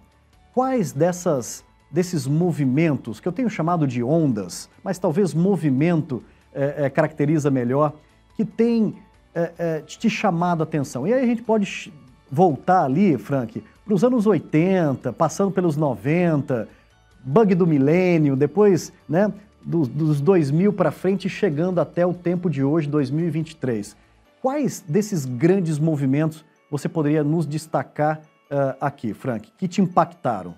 Quais 0.54 0.92
dessas 0.92 1.64
desses 1.92 2.28
movimentos, 2.28 3.20
que 3.20 3.28
eu 3.28 3.32
tenho 3.32 3.50
chamado 3.50 3.88
de 3.88 4.04
ondas, 4.04 4.70
mas 4.84 5.00
talvez 5.00 5.34
movimento 5.34 6.24
é, 6.54 6.86
é, 6.86 6.90
caracteriza 6.90 7.50
melhor, 7.50 7.94
que 8.36 8.46
tem 8.46 8.96
é, 9.34 9.52
é 9.58 9.82
te 9.82 10.10
chamado 10.10 10.62
a 10.62 10.64
atenção. 10.66 11.08
E 11.08 11.14
aí 11.14 11.24
a 11.24 11.26
gente 11.26 11.42
pode 11.42 11.92
voltar 12.32 12.84
ali, 12.84 13.18
Frank, 13.18 13.64
para 13.84 13.94
os 13.94 14.04
anos 14.04 14.28
80, 14.28 15.12
passando 15.14 15.52
pelos 15.52 15.76
90, 15.76 16.68
bug 17.24 17.56
do 17.56 17.66
milênio, 17.66 18.36
depois 18.36 18.94
né, 19.08 19.32
dos, 19.66 19.88
dos 19.88 20.22
2000 20.22 20.74
para 20.74 20.92
frente, 20.92 21.28
chegando 21.28 21.80
até 21.80 22.06
o 22.06 22.14
tempo 22.14 22.50
de 22.50 22.64
hoje, 22.64 22.88
2023. 22.88 23.96
Quais 24.42 24.84
desses 24.88 25.26
grandes 25.26 25.80
movimentos 25.80 26.46
você 26.70 26.88
poderia 26.88 27.24
nos 27.24 27.46
destacar 27.46 28.22
uh, 28.52 28.76
aqui, 28.80 29.14
Frank, 29.14 29.52
que 29.58 29.68
te 29.68 29.82
impactaram? 29.82 30.56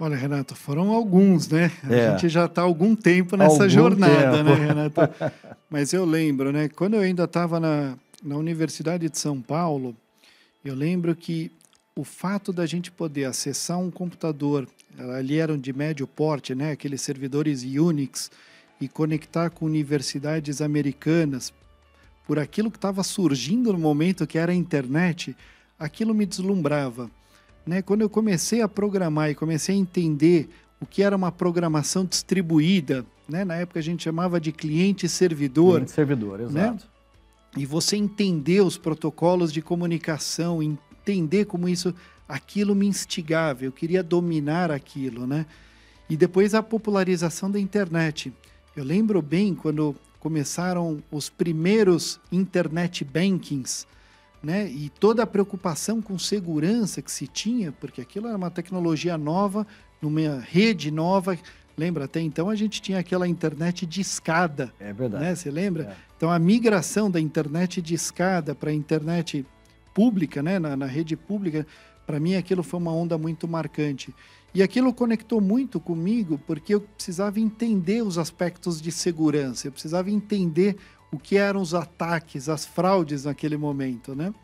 Olha, 0.00 0.16
Renato, 0.16 0.54
foram 0.54 0.92
alguns, 0.92 1.48
né? 1.48 1.72
A 1.82 1.92
é. 1.92 2.10
gente 2.12 2.28
já 2.28 2.44
está 2.44 2.62
há 2.62 2.64
algum 2.64 2.94
tempo 2.94 3.36
nessa 3.36 3.64
algum 3.64 3.68
jornada, 3.68 4.44
tempo. 4.44 4.44
né, 4.44 4.54
Renato? 4.54 5.00
Mas 5.68 5.92
eu 5.92 6.04
lembro, 6.04 6.52
né? 6.52 6.68
Quando 6.68 6.94
eu 6.94 7.00
ainda 7.00 7.24
estava 7.24 7.58
na, 7.58 7.96
na 8.22 8.36
Universidade 8.36 9.08
de 9.08 9.18
São 9.18 9.42
Paulo, 9.42 9.96
eu 10.64 10.74
lembro 10.74 11.16
que 11.16 11.50
o 11.96 12.04
fato 12.04 12.52
da 12.52 12.64
gente 12.64 12.92
poder 12.92 13.24
acessar 13.24 13.76
um 13.80 13.90
computador, 13.90 14.68
ali 15.16 15.38
eram 15.38 15.58
de 15.58 15.72
médio 15.72 16.06
porte, 16.06 16.54
né? 16.54 16.70
Aqueles 16.70 17.00
servidores 17.00 17.64
Unix, 17.64 18.30
e 18.80 18.86
conectar 18.86 19.50
com 19.50 19.66
universidades 19.66 20.62
americanas, 20.62 21.52
por 22.28 22.38
aquilo 22.38 22.70
que 22.70 22.76
estava 22.76 23.02
surgindo 23.02 23.72
no 23.72 23.78
momento 23.78 24.28
que 24.28 24.38
era 24.38 24.52
a 24.52 24.54
internet, 24.54 25.34
aquilo 25.78 26.14
me 26.14 26.24
deslumbrava 26.24 27.10
né, 27.68 27.82
quando 27.82 28.00
eu 28.00 28.08
comecei 28.08 28.62
a 28.62 28.68
programar 28.68 29.30
e 29.30 29.34
comecei 29.34 29.74
a 29.74 29.78
entender 29.78 30.48
o 30.80 30.86
que 30.86 31.02
era 31.02 31.14
uma 31.14 31.30
programação 31.30 32.04
distribuída, 32.04 33.04
né, 33.28 33.44
na 33.44 33.56
época 33.56 33.78
a 33.78 33.82
gente 33.82 34.04
chamava 34.04 34.40
de 34.40 34.52
cliente-servidor. 34.52 35.74
Cliente-servidor, 35.74 36.38
né? 36.38 36.44
exato. 36.46 36.84
Né? 36.84 37.62
E 37.62 37.66
você 37.66 37.96
entender 37.96 38.62
os 38.62 38.78
protocolos 38.78 39.52
de 39.52 39.60
comunicação, 39.60 40.62
entender 40.62 41.44
como 41.44 41.68
isso, 41.68 41.94
aquilo 42.26 42.74
me 42.74 42.86
instigava, 42.86 43.64
eu 43.64 43.72
queria 43.72 44.02
dominar 44.02 44.70
aquilo, 44.70 45.26
né? 45.26 45.44
E 46.08 46.16
depois 46.16 46.54
a 46.54 46.62
popularização 46.62 47.50
da 47.50 47.58
internet. 47.58 48.32
Eu 48.76 48.84
lembro 48.84 49.20
bem 49.20 49.54
quando 49.54 49.96
começaram 50.20 51.02
os 51.10 51.28
primeiros 51.28 52.20
internet 52.30 53.04
bankings, 53.04 53.86
né? 54.42 54.68
E 54.68 54.88
toda 54.88 55.22
a 55.22 55.26
preocupação 55.26 56.00
com 56.00 56.18
segurança 56.18 57.02
que 57.02 57.10
se 57.10 57.26
tinha, 57.26 57.72
porque 57.72 58.00
aquilo 58.00 58.28
era 58.28 58.36
uma 58.36 58.50
tecnologia 58.50 59.18
nova, 59.18 59.66
numa 60.00 60.38
rede 60.40 60.90
nova, 60.90 61.36
Lembra? 61.78 62.06
Até 62.06 62.20
então 62.20 62.50
a 62.50 62.56
gente 62.56 62.82
tinha 62.82 62.98
aquela 62.98 63.28
internet 63.28 63.86
de 63.86 64.00
escada. 64.00 64.74
É 64.80 64.92
verdade. 64.92 65.24
Né? 65.24 65.34
Você 65.36 65.48
lembra? 65.48 65.84
É. 65.84 65.96
Então 66.16 66.28
a 66.28 66.36
migração 66.36 67.08
da 67.08 67.20
internet 67.20 67.80
de 67.80 67.94
escada 67.94 68.52
para 68.52 68.70
a 68.70 68.74
internet 68.74 69.46
pública, 69.94 70.42
né? 70.42 70.58
na, 70.58 70.76
na 70.76 70.86
rede 70.86 71.16
pública, 71.16 71.64
para 72.04 72.18
mim 72.18 72.34
aquilo 72.34 72.64
foi 72.64 72.80
uma 72.80 72.92
onda 72.92 73.16
muito 73.16 73.46
marcante. 73.46 74.12
E 74.58 74.62
aquilo 74.64 74.92
conectou 74.92 75.40
muito 75.40 75.78
comigo 75.78 76.36
porque 76.44 76.74
eu 76.74 76.80
precisava 76.80 77.38
entender 77.38 78.02
os 78.02 78.18
aspectos 78.18 78.82
de 78.82 78.90
segurança, 78.90 79.68
eu 79.68 79.70
precisava 79.70 80.10
entender 80.10 80.76
o 81.12 81.16
que 81.16 81.36
eram 81.36 81.60
os 81.60 81.74
ataques, 81.74 82.48
as 82.48 82.66
fraudes 82.66 83.22
naquele 83.22 83.56
momento, 83.56 84.16
né? 84.16 84.34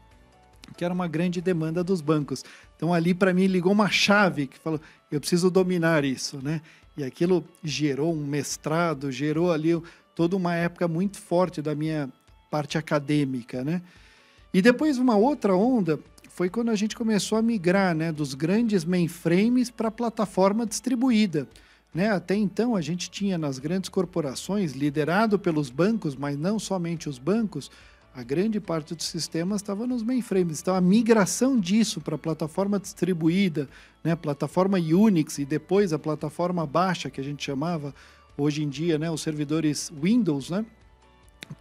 Que 0.76 0.84
era 0.84 0.94
uma 0.94 1.08
grande 1.08 1.40
demanda 1.40 1.82
dos 1.82 2.00
bancos. 2.00 2.44
Então 2.76 2.94
ali 2.94 3.12
para 3.12 3.34
mim 3.34 3.48
ligou 3.48 3.72
uma 3.72 3.90
chave 3.90 4.46
que 4.46 4.56
falou: 4.56 4.80
eu 5.10 5.18
preciso 5.18 5.50
dominar 5.50 6.04
isso, 6.04 6.38
né? 6.40 6.62
E 6.96 7.02
aquilo 7.02 7.44
gerou 7.64 8.14
um 8.14 8.24
mestrado, 8.24 9.10
gerou 9.10 9.50
ali 9.50 9.70
toda 10.14 10.36
uma 10.36 10.54
época 10.54 10.86
muito 10.86 11.18
forte 11.18 11.60
da 11.60 11.74
minha 11.74 12.08
parte 12.52 12.78
acadêmica, 12.78 13.64
né? 13.64 13.82
E 14.52 14.62
depois 14.62 14.96
uma 14.96 15.16
outra 15.16 15.56
onda 15.56 15.98
foi 16.34 16.50
quando 16.50 16.70
a 16.70 16.74
gente 16.74 16.96
começou 16.96 17.38
a 17.38 17.42
migrar, 17.42 17.94
né, 17.94 18.10
dos 18.10 18.34
grandes 18.34 18.84
mainframes 18.84 19.70
para 19.70 19.86
a 19.86 19.90
plataforma 19.90 20.66
distribuída. 20.66 21.46
Né? 21.94 22.10
Até 22.10 22.34
então 22.34 22.74
a 22.74 22.80
gente 22.80 23.08
tinha 23.08 23.38
nas 23.38 23.60
grandes 23.60 23.88
corporações, 23.88 24.72
liderado 24.72 25.38
pelos 25.38 25.70
bancos, 25.70 26.16
mas 26.16 26.36
não 26.36 26.58
somente 26.58 27.08
os 27.08 27.18
bancos, 27.18 27.70
a 28.12 28.24
grande 28.24 28.58
parte 28.58 28.96
dos 28.96 29.06
sistemas 29.06 29.60
estava 29.60 29.86
nos 29.86 30.02
mainframes. 30.02 30.60
Então, 30.60 30.74
a 30.74 30.80
migração 30.80 31.58
disso 31.58 32.00
para 32.00 32.16
a 32.16 32.18
plataforma 32.18 32.80
distribuída, 32.80 33.68
né, 34.02 34.16
plataforma 34.16 34.76
Unix 34.76 35.38
e 35.38 35.44
depois 35.44 35.92
a 35.92 36.00
plataforma 36.00 36.66
baixa, 36.66 37.10
que 37.10 37.20
a 37.20 37.24
gente 37.24 37.44
chamava 37.44 37.94
hoje 38.36 38.64
em 38.64 38.68
dia, 38.68 38.98
né, 38.98 39.08
os 39.08 39.22
servidores 39.22 39.88
Windows, 40.02 40.50
né, 40.50 40.66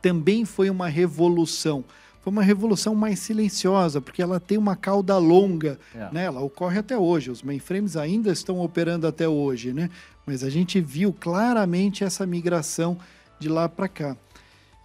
também 0.01 0.45
foi 0.45 0.71
uma 0.71 0.87
revolução. 0.87 1.85
Foi 2.23 2.31
uma 2.31 2.41
revolução 2.41 2.95
mais 2.95 3.19
silenciosa, 3.19 3.99
porque 3.99 4.21
ela 4.21 4.39
tem 4.39 4.57
uma 4.57 4.77
cauda 4.77 5.17
longa, 5.17 5.77
é. 5.93 6.09
né? 6.09 6.23
ela 6.23 6.39
ocorre 6.39 6.79
até 6.79 6.97
hoje. 6.97 7.29
Os 7.29 7.43
mainframes 7.43 7.97
ainda 7.97 8.31
estão 8.31 8.61
operando 8.61 9.05
até 9.05 9.27
hoje, 9.27 9.73
né? 9.73 9.89
mas 10.25 10.41
a 10.41 10.49
gente 10.49 10.79
viu 10.79 11.11
claramente 11.11 12.01
essa 12.01 12.25
migração 12.25 12.97
de 13.41 13.49
lá 13.49 13.67
para 13.67 13.89
cá. 13.89 14.15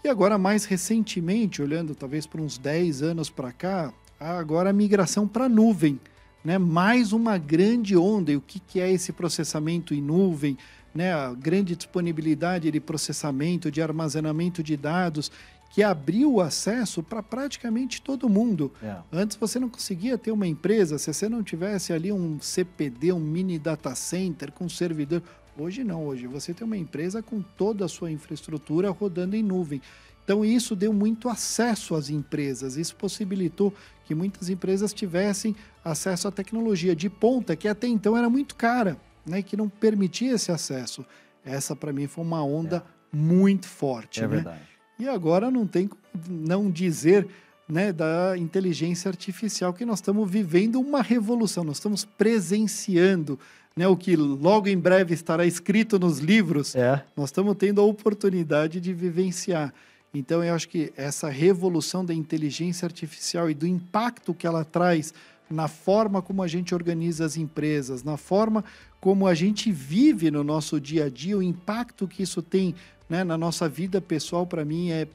E 0.02 0.08
agora, 0.08 0.36
mais 0.36 0.64
recentemente, 0.64 1.62
olhando 1.62 1.94
talvez 1.94 2.26
para 2.26 2.42
uns 2.42 2.58
10 2.58 3.02
anos 3.02 3.30
para 3.30 3.52
cá, 3.52 3.92
agora 4.18 4.70
a 4.70 4.72
migração 4.72 5.28
para 5.28 5.44
a 5.44 5.48
nuvem. 5.48 6.00
Né? 6.44 6.58
Mais 6.58 7.12
uma 7.12 7.38
grande 7.38 7.96
onda. 7.96 8.32
E 8.32 8.36
o 8.36 8.40
que, 8.40 8.58
que 8.58 8.80
é 8.80 8.90
esse 8.90 9.12
processamento 9.12 9.94
em 9.94 10.02
nuvem? 10.02 10.58
Né? 10.92 11.12
A 11.12 11.32
grande 11.34 11.76
disponibilidade 11.76 12.68
de 12.68 12.80
processamento, 12.80 13.70
de 13.70 13.80
armazenamento 13.80 14.60
de 14.60 14.76
dados, 14.76 15.30
que 15.70 15.82
abriu 15.82 16.34
o 16.34 16.40
acesso 16.40 17.02
para 17.02 17.22
praticamente 17.22 18.00
todo 18.00 18.28
mundo. 18.28 18.72
É. 18.82 18.96
Antes 19.12 19.36
você 19.36 19.58
não 19.58 19.68
conseguia 19.68 20.16
ter 20.16 20.32
uma 20.32 20.46
empresa 20.46 20.98
se 20.98 21.12
você 21.12 21.28
não 21.28 21.42
tivesse 21.42 21.92
ali 21.92 22.10
um 22.10 22.40
CPD, 22.40 23.12
um 23.12 23.20
mini 23.20 23.58
data 23.58 23.94
center 23.94 24.50
com 24.52 24.68
servidor. 24.68 25.22
Hoje 25.56 25.84
não, 25.84 26.06
hoje 26.06 26.26
você 26.26 26.54
tem 26.54 26.66
uma 26.66 26.76
empresa 26.76 27.22
com 27.22 27.42
toda 27.42 27.84
a 27.84 27.88
sua 27.88 28.10
infraestrutura 28.10 28.90
rodando 28.90 29.36
em 29.36 29.42
nuvem. 29.42 29.82
Então 30.24 30.44
isso 30.44 30.76
deu 30.76 30.92
muito 30.92 31.28
acesso 31.28 31.94
às 31.94 32.10
empresas, 32.10 32.76
isso 32.76 32.94
possibilitou 32.96 33.72
que 34.04 34.14
muitas 34.14 34.50
empresas 34.50 34.92
tivessem 34.92 35.56
acesso 35.84 36.28
à 36.28 36.30
tecnologia 36.30 36.94
de 36.94 37.08
ponta 37.08 37.56
que 37.56 37.66
até 37.66 37.86
então 37.86 38.16
era 38.16 38.28
muito 38.28 38.54
cara, 38.54 38.98
né, 39.24 39.42
que 39.42 39.56
não 39.56 39.68
permitia 39.68 40.32
esse 40.32 40.52
acesso. 40.52 41.04
Essa 41.44 41.74
para 41.74 41.92
mim 41.92 42.06
foi 42.06 42.24
uma 42.24 42.44
onda 42.44 42.84
é. 43.12 43.16
muito 43.16 43.66
forte, 43.66 44.20
é 44.20 44.28
né? 44.28 44.28
verdade. 44.28 44.77
E 44.98 45.08
agora 45.08 45.50
não 45.50 45.66
tem 45.66 45.86
como 45.86 46.02
não 46.28 46.70
dizer 46.70 47.28
né, 47.68 47.92
da 47.92 48.36
inteligência 48.36 49.08
artificial 49.08 49.72
que 49.72 49.84
nós 49.84 49.98
estamos 49.98 50.28
vivendo 50.28 50.80
uma 50.80 51.02
revolução, 51.02 51.62
nós 51.62 51.76
estamos 51.76 52.04
presenciando 52.04 53.38
né, 53.76 53.86
o 53.86 53.96
que 53.96 54.16
logo 54.16 54.68
em 54.68 54.78
breve 54.78 55.14
estará 55.14 55.46
escrito 55.46 55.98
nos 55.98 56.18
livros, 56.18 56.74
é. 56.74 57.04
nós 57.16 57.28
estamos 57.28 57.54
tendo 57.56 57.80
a 57.80 57.84
oportunidade 57.84 58.80
de 58.80 58.92
vivenciar. 58.92 59.72
Então, 60.12 60.42
eu 60.42 60.54
acho 60.54 60.68
que 60.68 60.92
essa 60.96 61.28
revolução 61.28 62.04
da 62.04 62.14
inteligência 62.14 62.86
artificial 62.86 63.48
e 63.48 63.54
do 63.54 63.66
impacto 63.66 64.34
que 64.34 64.46
ela 64.46 64.64
traz 64.64 65.12
na 65.50 65.68
forma 65.68 66.20
como 66.20 66.42
a 66.42 66.48
gente 66.48 66.74
organiza 66.74 67.24
as 67.24 67.36
empresas, 67.36 68.02
na 68.02 68.16
forma 68.16 68.64
como 69.00 69.26
a 69.26 69.34
gente 69.34 69.70
vive 69.70 70.30
no 70.30 70.42
nosso 70.42 70.80
dia 70.80 71.04
a 71.04 71.08
dia, 71.08 71.38
o 71.38 71.42
impacto 71.42 72.08
que 72.08 72.22
isso 72.22 72.42
tem 72.42 72.74
né, 73.08 73.24
na 73.24 73.38
nossa 73.38 73.68
vida 73.68 74.00
pessoal, 74.00 74.46
para 74.46 74.64
mim, 74.64 74.90
é, 74.90 75.08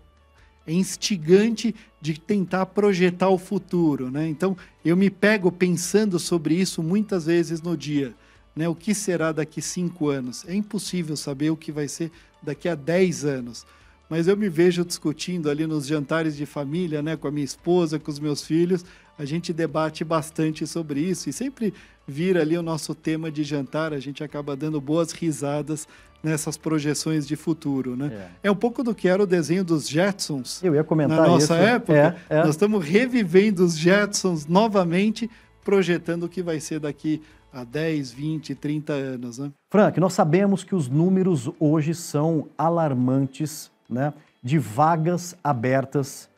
é 0.66 0.74
instigante 0.74 1.76
de 2.02 2.20
tentar 2.20 2.66
projetar 2.68 3.30
o 3.30 3.38
futuro. 3.38 4.10
Né? 4.10 4.28
Então, 4.28 4.58
eu 4.84 4.98
me 4.98 5.10
pego 5.10 5.52
pensando 5.52 6.18
sobre 6.20 6.56
isso 6.56 6.82
muitas 6.82 7.26
vezes 7.26 7.62
no 7.62 7.78
dia. 7.78 8.14
Né? 8.56 8.68
O 8.68 8.76
que 8.76 8.94
será 8.94 9.32
daqui 9.32 9.62
cinco 9.62 10.10
anos? 10.10 10.46
É 10.48 10.56
impossível 10.56 11.16
saber 11.16 11.50
o 11.50 11.58
que 11.58 11.72
vai 11.72 11.88
ser 11.88 12.12
daqui 12.42 12.68
a 12.68 12.76
dez 12.76 13.24
anos. 13.26 13.66
Mas 14.10 14.28
eu 14.28 14.38
me 14.38 14.50
vejo 14.50 14.86
discutindo 14.86 15.50
ali 15.50 15.66
nos 15.66 15.88
jantares 15.88 16.36
de 16.36 16.46
família, 16.46 17.02
né, 17.02 17.16
com 17.16 17.28
a 17.28 17.32
minha 17.32 17.46
esposa, 17.46 17.98
com 17.98 18.12
os 18.12 18.20
meus 18.20 18.44
filhos. 18.44 18.86
A 19.18 19.26
gente 19.26 19.54
debate 19.54 20.04
bastante 20.04 20.66
sobre 20.66 21.00
isso 21.00 21.30
e 21.30 21.34
sempre 21.34 21.74
vira 22.08 22.42
ali 22.42 22.58
o 22.58 22.62
nosso 22.62 22.94
tema 22.94 23.32
de 23.32 23.44
jantar. 23.44 23.94
A 23.94 24.00
gente 24.00 24.24
acaba 24.24 24.56
dando 24.56 24.82
boas 24.82 25.12
risadas 25.12 25.88
nessas 26.24 26.56
projeções 26.56 27.28
de 27.28 27.36
futuro, 27.36 27.98
né? 27.98 28.30
É. 28.44 28.48
é, 28.48 28.52
um 28.52 28.56
pouco 28.56 28.82
do 28.82 28.96
que 28.96 29.10
era 29.10 29.22
o 29.22 29.28
desenho 29.28 29.64
dos 29.64 29.90
Jetsons. 29.90 30.64
Eu 30.64 30.74
ia 30.74 30.84
comentar 30.84 31.18
Na 31.18 31.28
nossa 31.28 31.56
isso. 31.56 31.64
época, 31.64 32.18
é, 32.30 32.38
é. 32.38 32.40
nós 32.40 32.52
estamos 32.52 32.84
revivendo 32.84 33.64
os 33.64 33.78
Jetsons 33.78 34.48
novamente, 34.48 35.30
projetando 35.64 36.24
o 36.24 36.30
que 36.30 36.42
vai 36.42 36.60
ser 36.62 36.80
daqui 36.80 37.22
há 37.52 37.64
10, 37.66 38.12
20, 38.12 38.56
30 38.56 38.94
anos. 38.94 39.38
Né? 39.38 39.52
Frank, 39.70 40.00
nós 40.00 40.14
sabemos 40.14 40.64
que 40.64 40.74
os 40.74 40.88
números 40.88 41.50
hoje 41.60 41.94
são 41.94 42.48
alarmantes 42.58 43.70
né, 43.94 44.14
de 44.42 44.58
vagas 44.58 45.36
abertas 45.44 46.30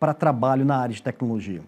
para 0.00 0.14
trabalho 0.14 0.64
na 0.64 0.76
área 0.76 0.94
de 0.94 1.02
tecnologia. 1.02 1.60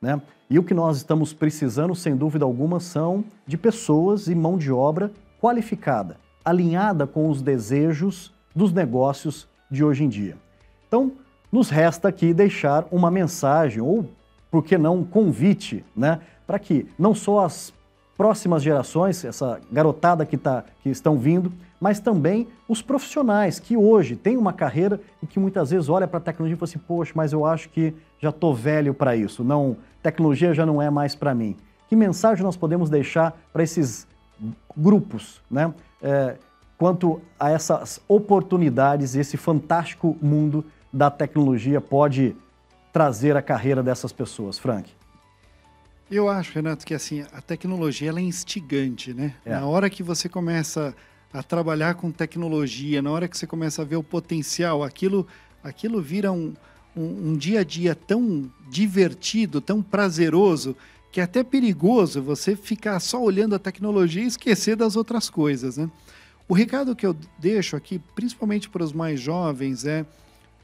Né? 0.00 0.20
E 0.50 0.58
o 0.58 0.62
que 0.62 0.74
nós 0.74 0.98
estamos 0.98 1.32
precisando, 1.32 1.94
sem 1.94 2.14
dúvida 2.14 2.44
alguma, 2.44 2.78
são 2.78 3.24
de 3.46 3.56
pessoas 3.56 4.28
e 4.28 4.34
mão 4.34 4.58
de 4.58 4.70
obra 4.70 5.10
qualificada, 5.40 6.18
alinhada 6.44 7.06
com 7.06 7.30
os 7.30 7.40
desejos 7.40 8.32
dos 8.54 8.72
negócios 8.72 9.48
de 9.70 9.82
hoje 9.82 10.04
em 10.04 10.08
dia. 10.08 10.36
Então, 10.86 11.12
nos 11.50 11.70
resta 11.70 12.08
aqui 12.08 12.34
deixar 12.34 12.86
uma 12.90 13.10
mensagem, 13.10 13.80
ou, 13.80 14.08
por 14.50 14.62
que 14.62 14.76
não, 14.76 14.98
um 14.98 15.04
convite, 15.04 15.84
né, 15.96 16.20
para 16.46 16.58
que 16.58 16.86
não 16.98 17.14
só 17.14 17.44
as 17.44 17.72
próximas 18.16 18.62
gerações, 18.62 19.24
essa 19.24 19.60
garotada 19.72 20.24
que, 20.24 20.36
tá, 20.36 20.64
que 20.82 20.88
estão 20.88 21.18
vindo, 21.18 21.52
mas 21.84 22.00
também 22.00 22.48
os 22.66 22.80
profissionais 22.80 23.60
que 23.60 23.76
hoje 23.76 24.16
têm 24.16 24.38
uma 24.38 24.54
carreira 24.54 24.98
e 25.22 25.26
que 25.26 25.38
muitas 25.38 25.68
vezes 25.68 25.90
olha 25.90 26.08
para 26.08 26.16
a 26.16 26.20
tecnologia 26.22 26.54
e 26.54 26.58
fala 26.58 26.70
assim, 26.70 26.78
poxa, 26.78 27.12
mas 27.14 27.30
eu 27.30 27.44
acho 27.44 27.68
que 27.68 27.92
já 28.18 28.30
estou 28.30 28.54
velho 28.54 28.94
para 28.94 29.14
isso, 29.14 29.44
não, 29.44 29.76
tecnologia 30.02 30.54
já 30.54 30.64
não 30.64 30.80
é 30.80 30.88
mais 30.88 31.14
para 31.14 31.34
mim. 31.34 31.54
Que 31.86 31.94
mensagem 31.94 32.42
nós 32.42 32.56
podemos 32.56 32.88
deixar 32.88 33.38
para 33.52 33.62
esses 33.62 34.06
grupos, 34.74 35.42
né? 35.50 35.74
É, 36.02 36.36
quanto 36.78 37.20
a 37.38 37.50
essas 37.50 38.00
oportunidades, 38.08 39.14
esse 39.14 39.36
fantástico 39.36 40.16
mundo 40.22 40.64
da 40.90 41.10
tecnologia 41.10 41.82
pode 41.82 42.34
trazer 42.94 43.36
a 43.36 43.42
carreira 43.42 43.82
dessas 43.82 44.10
pessoas, 44.10 44.58
Frank? 44.58 44.90
Eu 46.10 46.30
acho, 46.30 46.54
Renato, 46.54 46.86
que 46.86 46.94
assim, 46.94 47.26
a 47.30 47.42
tecnologia 47.42 48.08
ela 48.08 48.20
é 48.20 48.22
instigante, 48.22 49.12
né? 49.12 49.34
É. 49.44 49.50
Na 49.50 49.66
hora 49.66 49.90
que 49.90 50.02
você 50.02 50.30
começa 50.30 50.94
a 51.34 51.42
trabalhar 51.42 51.96
com 51.96 52.10
tecnologia, 52.10 53.02
na 53.02 53.10
hora 53.10 53.28
que 53.28 53.36
você 53.36 53.46
começa 53.46 53.82
a 53.82 53.84
ver 53.84 53.96
o 53.96 54.02
potencial, 54.02 54.82
aquilo, 54.82 55.26
aquilo 55.62 56.00
vira 56.00 56.32
um, 56.32 56.54
um, 56.96 57.30
um 57.30 57.36
dia 57.36 57.60
a 57.60 57.64
dia 57.64 57.94
tão 57.94 58.50
divertido, 58.70 59.60
tão 59.60 59.82
prazeroso, 59.82 60.74
que 61.12 61.20
é 61.20 61.24
até 61.24 61.44
perigoso 61.44 62.22
você 62.22 62.56
ficar 62.56 62.98
só 63.00 63.22
olhando 63.22 63.54
a 63.54 63.58
tecnologia 63.58 64.22
e 64.22 64.26
esquecer 64.26 64.76
das 64.76 64.96
outras 64.96 65.28
coisas, 65.28 65.76
né? 65.76 65.90
O 66.48 66.54
recado 66.54 66.96
que 66.96 67.06
eu 67.06 67.14
deixo 67.38 67.76
aqui, 67.76 68.00
principalmente 68.14 68.70
para 68.70 68.84
os 68.84 68.92
mais 68.92 69.20
jovens, 69.20 69.84
é 69.84 70.06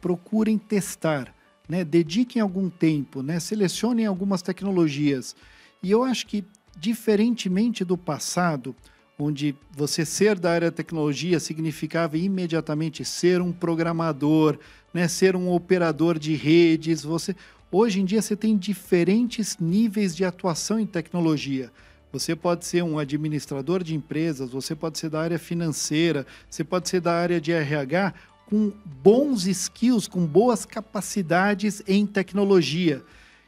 procurem 0.00 0.56
testar 0.56 1.34
né? 1.70 1.84
dediquem 1.84 2.42
algum 2.42 2.68
tempo, 2.68 3.22
né? 3.22 3.38
selecionem 3.38 4.04
algumas 4.04 4.42
tecnologias. 4.42 5.36
E 5.80 5.90
eu 5.90 6.02
acho 6.02 6.26
que, 6.26 6.44
diferentemente 6.76 7.84
do 7.84 7.96
passado, 7.96 8.74
onde 9.22 9.54
você 9.70 10.04
ser 10.04 10.38
da 10.38 10.50
área 10.50 10.70
da 10.70 10.76
tecnologia 10.76 11.38
significava 11.38 12.16
imediatamente 12.16 13.04
ser 13.04 13.40
um 13.40 13.52
programador, 13.52 14.58
né? 14.92 15.06
ser 15.08 15.36
um 15.36 15.50
operador 15.50 16.18
de 16.18 16.34
redes, 16.34 17.02
você 17.02 17.34
hoje 17.70 18.00
em 18.00 18.04
dia 18.04 18.22
você 18.22 18.34
tem 18.34 18.56
diferentes 18.56 19.56
níveis 19.58 20.14
de 20.14 20.24
atuação 20.24 20.78
em 20.78 20.86
tecnologia. 20.86 21.70
Você 22.12 22.34
pode 22.34 22.66
ser 22.66 22.82
um 22.82 22.98
administrador 22.98 23.84
de 23.84 23.94
empresas, 23.94 24.50
você 24.50 24.74
pode 24.74 24.98
ser 24.98 25.10
da 25.10 25.20
área 25.20 25.38
financeira, 25.38 26.26
você 26.48 26.64
pode 26.64 26.88
ser 26.88 27.00
da 27.00 27.12
área 27.12 27.40
de 27.40 27.52
RH 27.52 28.14
com 28.46 28.72
bons 29.00 29.46
skills, 29.46 30.08
com 30.08 30.26
boas 30.26 30.64
capacidades 30.64 31.82
em 31.86 32.04
tecnologia. 32.04 33.00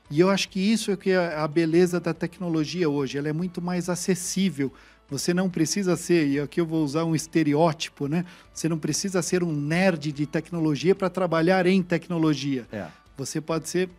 E 0.08 0.20
eu 0.20 0.30
acho 0.30 0.48
que 0.48 0.60
isso 0.60 0.92
é 0.92 0.96
que 0.96 1.10
é 1.10 1.34
a 1.36 1.48
beleza 1.48 1.98
da 1.98 2.14
tecnologia 2.14 2.88
hoje. 2.88 3.18
Ela 3.18 3.30
é 3.30 3.32
muito 3.32 3.60
mais 3.60 3.88
acessível. 3.88 4.72
Você 5.12 5.34
não 5.34 5.50
precisa 5.50 5.94
ser, 5.94 6.26
e 6.26 6.40
aqui 6.40 6.58
eu 6.58 6.64
vou 6.64 6.82
usar 6.82 7.04
um 7.04 7.14
estereótipo, 7.14 8.08
né? 8.08 8.24
Você 8.50 8.66
não 8.66 8.78
precisa 8.78 9.20
ser 9.20 9.42
um 9.42 9.52
nerd 9.52 10.10
de 10.10 10.24
tecnologia 10.24 10.94
para 10.94 11.10
trabalhar 11.10 11.66
em 11.66 11.82
tecnologia. 11.82 12.66
É. 12.72 12.86
Você 13.18 13.38
pode 13.38 13.68
ser 13.68 13.90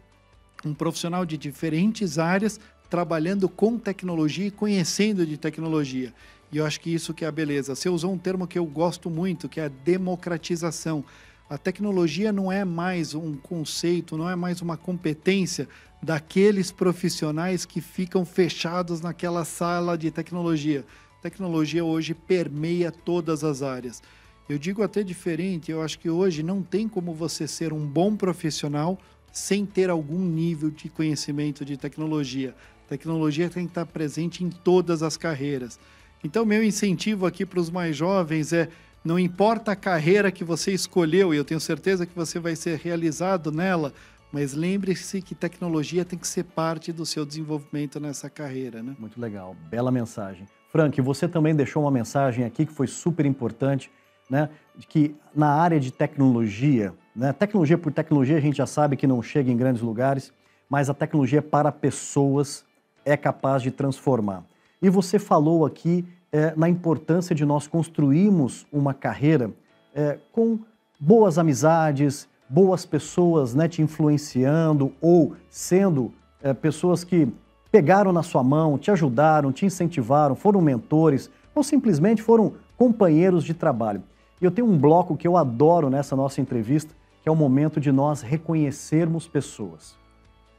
um 0.66 0.74
profissional 0.74 1.24
de 1.24 1.38
diferentes 1.38 2.18
áreas 2.18 2.60
trabalhando 2.90 3.48
com 3.48 3.78
tecnologia 3.78 4.48
e 4.48 4.52
conhecendo 4.52 5.24
de 5.24 5.38
tecnologia. 5.38 6.12
E 6.52 6.58
eu 6.58 6.66
acho 6.66 6.80
que 6.80 6.92
isso 6.92 7.14
que 7.14 7.24
é 7.24 7.28
a 7.28 7.32
beleza. 7.32 7.76
Você 7.76 7.90
usou 7.90 8.12
um 8.12 8.18
termo 8.18 8.48
que 8.48 8.58
eu 8.58 8.66
gosto 8.66 9.08
muito, 9.08 9.48
que 9.48 9.60
é 9.60 9.66
a 9.66 9.72
democratização. 9.84 11.06
A 11.48 11.60
tecnologia 11.60 12.32
não 12.32 12.52
é 12.52 12.66
mais 12.66 13.14
um 13.14 13.36
conceito, 13.36 14.18
não 14.18 14.28
é 14.28 14.36
mais 14.36 14.62
uma 14.62 14.78
competência 14.78 15.68
daqueles 16.02 16.72
profissionais 16.72 17.66
que 17.66 17.80
ficam 17.80 18.26
fechados 18.26 19.00
naquela 19.00 19.46
sala 19.46 19.96
de 19.96 20.10
tecnologia. 20.10 20.84
Tecnologia 21.24 21.86
hoje 21.86 22.14
permeia 22.14 22.92
todas 22.92 23.46
as 23.46 23.62
áreas. 23.62 24.04
Eu 24.50 24.58
digo 24.58 24.84
até 24.84 25.02
diferente, 25.02 25.72
eu 25.72 25.82
acho 25.82 25.98
que 25.98 26.10
hoje 26.10 26.44
não 26.44 26.62
tem 26.62 26.86
como 26.86 27.14
você 27.14 27.48
ser 27.48 27.72
um 27.72 27.88
bom 27.88 28.14
profissional 28.14 29.00
sem 29.32 29.66
ter 29.66 29.90
algum 29.90 30.20
nível 30.20 30.70
de 30.70 30.90
conhecimento 30.90 31.64
de 31.64 31.78
tecnologia. 31.78 32.54
Tecnologia 32.90 33.50
tem 33.50 33.64
que 33.64 33.72
estar 33.72 33.86
presente 33.86 34.44
em 34.44 34.50
todas 34.50 35.02
as 35.02 35.16
carreiras. 35.16 35.80
Então, 36.22 36.46
meu 36.46 36.62
incentivo 36.62 37.26
aqui 37.26 37.46
para 37.46 37.62
os 37.62 37.70
mais 37.70 37.96
jovens 37.96 38.52
é: 38.52 38.68
não 39.02 39.18
importa 39.18 39.72
a 39.72 39.78
carreira 39.78 40.30
que 40.30 40.44
você 40.44 40.74
escolheu, 40.74 41.34
e 41.34 41.38
eu 41.38 41.46
tenho 41.46 41.62
certeza 41.62 42.06
que 42.06 42.14
você 42.14 42.38
vai 42.38 42.58
ser 42.58 42.80
realizado 42.80 43.50
nela, 43.50 43.94
mas 44.30 44.54
lembre-se 44.54 45.22
que 45.22 45.34
tecnologia 45.34 46.04
tem 46.04 46.20
que 46.20 46.28
ser 46.28 46.44
parte 46.44 46.92
do 46.92 47.06
seu 47.06 47.26
desenvolvimento 47.26 47.98
nessa 47.98 48.30
carreira. 48.30 48.84
Né? 48.84 48.94
Muito 49.00 49.22
legal, 49.22 49.56
bela 49.70 49.90
mensagem. 49.90 50.46
Frank, 50.74 51.00
você 51.02 51.28
também 51.28 51.54
deixou 51.54 51.84
uma 51.84 51.92
mensagem 51.92 52.44
aqui 52.46 52.66
que 52.66 52.74
foi 52.74 52.88
super 52.88 53.28
importante, 53.28 53.92
né? 54.28 54.50
Que 54.90 55.16
na 55.36 55.50
área 55.50 55.80
de 55.80 55.92
tecnologia, 55.92 56.96
né? 57.16 57.32
Tecnologia 57.32 57.78
por 57.78 57.94
tecnologia, 57.94 58.38
a 58.38 58.42
gente 58.42 58.58
já 58.58 58.66
sabe 58.66 58.98
que 58.98 59.06
não 59.06 59.22
chega 59.22 59.52
em 59.52 59.56
grandes 59.56 59.84
lugares, 59.84 60.34
mas 60.68 60.90
a 60.90 60.94
tecnologia 60.96 61.44
para 61.44 61.72
pessoas 61.72 62.66
é 63.06 63.16
capaz 63.16 63.62
de 63.62 63.70
transformar. 63.70 64.44
E 64.82 64.90
você 64.90 65.20
falou 65.20 65.64
aqui 65.64 66.08
é, 66.32 66.56
na 66.58 66.68
importância 66.68 67.36
de 67.36 67.46
nós 67.46 67.68
construirmos 67.68 68.66
uma 68.74 68.96
carreira 68.96 69.52
é, 69.94 70.18
com 70.32 70.58
boas 71.00 71.38
amizades, 71.38 72.28
boas 72.50 72.84
pessoas 72.84 73.54
né, 73.54 73.68
te 73.68 73.84
influenciando 73.84 74.92
ou 75.00 75.36
sendo 75.52 76.12
é, 76.42 76.52
pessoas 76.52 77.04
que 77.04 77.32
pegaram 77.74 78.14
na 78.14 78.22
sua 78.22 78.44
mão, 78.44 78.78
te 78.78 78.92
ajudaram, 78.92 79.52
te 79.52 79.66
incentivaram, 79.66 80.36
foram 80.36 80.62
mentores 80.62 81.28
ou 81.56 81.64
simplesmente 81.64 82.22
foram 82.22 82.54
companheiros 82.78 83.44
de 83.44 83.56
trabalho. 83.56 84.04
E 84.40 84.46
eu 84.46 84.52
tenho 84.52 84.68
um 84.68 84.78
bloco 84.78 85.18
que 85.18 85.28
eu 85.28 85.36
adoro 85.36 85.90
nessa 85.90 86.16
nossa 86.16 86.40
entrevista, 86.40 86.94
que 87.24 87.28
é 87.28 87.32
o 87.32 87.36
momento 87.36 87.82
de 87.82 87.92
nós 87.92 88.22
reconhecermos 88.22 89.28
pessoas, 89.28 89.96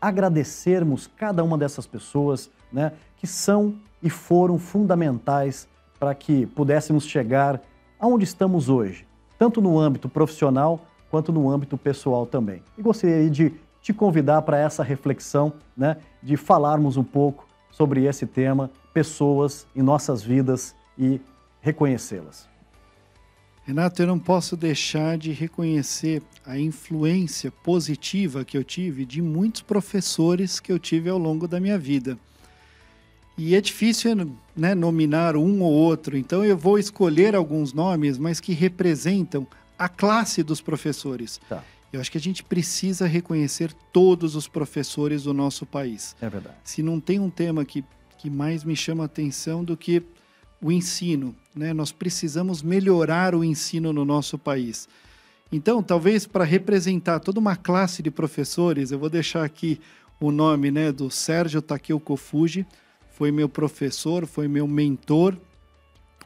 agradecermos 0.00 1.08
cada 1.16 1.44
uma 1.44 1.56
dessas 1.56 1.86
pessoas, 1.86 2.50
né, 2.72 2.90
que 3.16 3.28
são 3.28 3.76
e 4.02 4.10
foram 4.10 4.58
fundamentais 4.58 5.68
para 6.00 6.16
que 6.16 6.46
pudéssemos 6.46 7.06
chegar 7.06 7.62
aonde 8.00 8.24
estamos 8.24 8.68
hoje, 8.68 9.06
tanto 9.38 9.60
no 9.60 9.78
âmbito 9.78 10.08
profissional 10.08 10.80
quanto 11.12 11.30
no 11.30 11.48
âmbito 11.48 11.78
pessoal 11.78 12.26
também. 12.26 12.60
E 12.76 12.82
gostaria 12.82 13.30
de 13.30 13.52
te 13.84 13.92
convidar 13.92 14.40
para 14.40 14.58
essa 14.58 14.82
reflexão, 14.82 15.52
né, 15.76 15.98
de 16.22 16.38
falarmos 16.38 16.96
um 16.96 17.04
pouco 17.04 17.46
sobre 17.70 18.06
esse 18.06 18.26
tema, 18.26 18.70
pessoas 18.94 19.66
em 19.76 19.82
nossas 19.82 20.22
vidas 20.22 20.74
e 20.98 21.20
reconhecê-las. 21.60 22.48
Renato, 23.66 24.00
eu 24.00 24.06
não 24.06 24.18
posso 24.18 24.56
deixar 24.56 25.18
de 25.18 25.32
reconhecer 25.32 26.22
a 26.46 26.58
influência 26.58 27.50
positiva 27.50 28.42
que 28.42 28.56
eu 28.56 28.64
tive 28.64 29.04
de 29.04 29.20
muitos 29.20 29.60
professores 29.60 30.58
que 30.58 30.72
eu 30.72 30.78
tive 30.78 31.10
ao 31.10 31.18
longo 31.18 31.46
da 31.46 31.60
minha 31.60 31.78
vida. 31.78 32.18
E 33.36 33.54
é 33.54 33.60
difícil 33.60 34.34
né, 34.56 34.74
nominar 34.74 35.36
um 35.36 35.60
ou 35.60 35.72
outro, 35.72 36.16
então 36.16 36.42
eu 36.42 36.56
vou 36.56 36.78
escolher 36.78 37.34
alguns 37.34 37.74
nomes, 37.74 38.16
mas 38.16 38.40
que 38.40 38.54
representam 38.54 39.46
a 39.78 39.90
classe 39.90 40.42
dos 40.42 40.62
professores. 40.62 41.38
Tá. 41.46 41.62
Eu 41.94 42.00
acho 42.00 42.10
que 42.10 42.18
a 42.18 42.20
gente 42.20 42.42
precisa 42.42 43.06
reconhecer 43.06 43.72
todos 43.92 44.34
os 44.34 44.48
professores 44.48 45.22
do 45.22 45.32
nosso 45.32 45.64
país. 45.64 46.16
É 46.20 46.28
verdade. 46.28 46.56
Se 46.64 46.82
não 46.82 46.98
tem 46.98 47.20
um 47.20 47.30
tema 47.30 47.64
que, 47.64 47.84
que 48.18 48.28
mais 48.28 48.64
me 48.64 48.74
chama 48.74 49.04
a 49.04 49.06
atenção 49.06 49.62
do 49.62 49.76
que 49.76 50.02
o 50.60 50.72
ensino. 50.72 51.36
Né? 51.54 51.72
Nós 51.72 51.92
precisamos 51.92 52.62
melhorar 52.62 53.34
o 53.34 53.44
ensino 53.44 53.92
no 53.92 54.04
nosso 54.04 54.36
país. 54.36 54.88
Então, 55.52 55.82
talvez 55.84 56.26
para 56.26 56.42
representar 56.42 57.20
toda 57.20 57.38
uma 57.38 57.54
classe 57.54 58.02
de 58.02 58.10
professores, 58.10 58.90
eu 58.90 58.98
vou 58.98 59.08
deixar 59.08 59.44
aqui 59.44 59.80
o 60.18 60.32
nome 60.32 60.72
né, 60.72 60.90
do 60.90 61.10
Sérgio 61.10 61.62
Takeo 61.62 62.00
Kofuji, 62.00 62.66
foi 63.12 63.30
meu 63.30 63.48
professor, 63.48 64.26
foi 64.26 64.48
meu 64.48 64.66
mentor, 64.66 65.36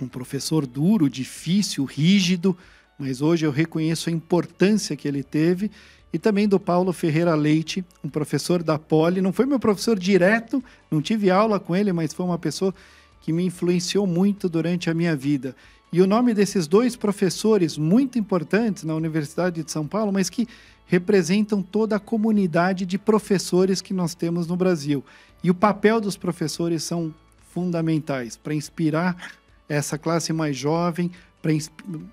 um 0.00 0.08
professor 0.08 0.66
duro, 0.66 1.10
difícil, 1.10 1.84
rígido, 1.84 2.56
mas 2.98 3.22
hoje 3.22 3.46
eu 3.46 3.50
reconheço 3.50 4.08
a 4.08 4.12
importância 4.12 4.96
que 4.96 5.06
ele 5.06 5.22
teve. 5.22 5.70
E 6.12 6.18
também 6.18 6.48
do 6.48 6.58
Paulo 6.58 6.92
Ferreira 6.92 7.34
Leite, 7.34 7.84
um 8.02 8.08
professor 8.08 8.62
da 8.62 8.78
Poli. 8.78 9.20
Não 9.20 9.32
foi 9.32 9.44
meu 9.46 9.60
professor 9.60 9.98
direto, 9.98 10.64
não 10.90 11.02
tive 11.02 11.30
aula 11.30 11.60
com 11.60 11.76
ele, 11.76 11.92
mas 11.92 12.14
foi 12.14 12.24
uma 12.24 12.38
pessoa 12.38 12.74
que 13.20 13.32
me 13.32 13.44
influenciou 13.44 14.06
muito 14.06 14.48
durante 14.48 14.88
a 14.88 14.94
minha 14.94 15.14
vida. 15.14 15.54
E 15.92 16.00
o 16.00 16.06
nome 16.06 16.34
desses 16.34 16.66
dois 16.66 16.96
professores 16.96 17.78
muito 17.78 18.18
importantes 18.18 18.84
na 18.84 18.94
Universidade 18.94 19.62
de 19.62 19.70
São 19.70 19.86
Paulo, 19.86 20.12
mas 20.12 20.28
que 20.28 20.48
representam 20.86 21.62
toda 21.62 21.96
a 21.96 22.00
comunidade 22.00 22.86
de 22.86 22.98
professores 22.98 23.82
que 23.82 23.92
nós 23.92 24.14
temos 24.14 24.46
no 24.46 24.56
Brasil. 24.56 25.04
E 25.44 25.50
o 25.50 25.54
papel 25.54 26.00
dos 26.00 26.16
professores 26.16 26.82
são 26.82 27.14
fundamentais 27.52 28.36
para 28.36 28.54
inspirar 28.54 29.30
essa 29.68 29.98
classe 29.98 30.32
mais 30.32 30.56
jovem, 30.56 31.10
para 31.40 31.52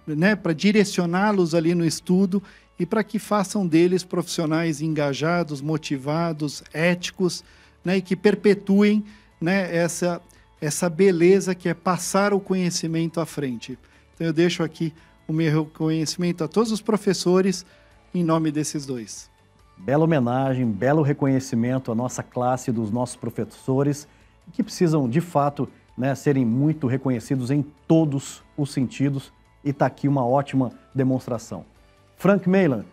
né, 0.08 0.36
direcioná-los 0.56 1.56
ali 1.56 1.74
no 1.74 1.86
estudo 1.86 2.42
e 2.80 2.86
para 2.86 3.04
que 3.04 3.18
façam 3.18 3.66
deles 3.66 4.04
profissionais 4.04 4.82
engajados, 4.82 5.62
motivados, 5.62 6.64
éticos, 6.74 7.44
né, 7.84 7.98
e 7.98 8.02
que 8.02 8.16
perpetuem 8.16 9.04
né, 9.40 9.76
essa 9.76 10.22
essa 10.62 10.90
beleza 10.90 11.54
que 11.54 11.70
é 11.70 11.74
passar 11.74 12.34
o 12.34 12.40
conhecimento 12.40 13.20
à 13.20 13.26
frente. 13.26 13.78
Então 14.14 14.26
eu 14.26 14.34
deixo 14.34 14.64
aqui 14.64 14.94
o 15.28 15.34
meu 15.34 15.64
reconhecimento 15.64 16.44
a 16.44 16.48
todos 16.48 16.72
os 16.72 16.82
professores 16.82 17.66
em 18.14 18.24
nome 18.24 18.52
desses 18.52 18.86
dois. 18.86 19.30
Bela 19.78 20.06
homenagem, 20.06 20.66
belo 20.66 21.02
reconhecimento 21.02 21.92
à 21.92 21.96
nossa 21.96 22.24
classe 22.24 22.72
dos 22.72 22.90
nossos 22.90 23.16
professores 23.16 24.08
que 24.54 24.64
precisam 24.64 25.10
de 25.10 25.20
fato 25.20 25.68
né, 25.98 26.16
serem 26.16 26.46
muito 26.46 26.88
reconhecidos 26.88 27.52
em 27.52 27.64
todos 27.88 28.42
os 28.58 28.72
sentidos 28.72 29.32
e 29.64 29.70
está 29.70 29.86
aqui 29.86 30.08
uma 30.08 30.26
ótima 30.26 30.72
demonstração. 30.94 31.66
Frank 32.18 32.48
Mailan, 32.50 32.86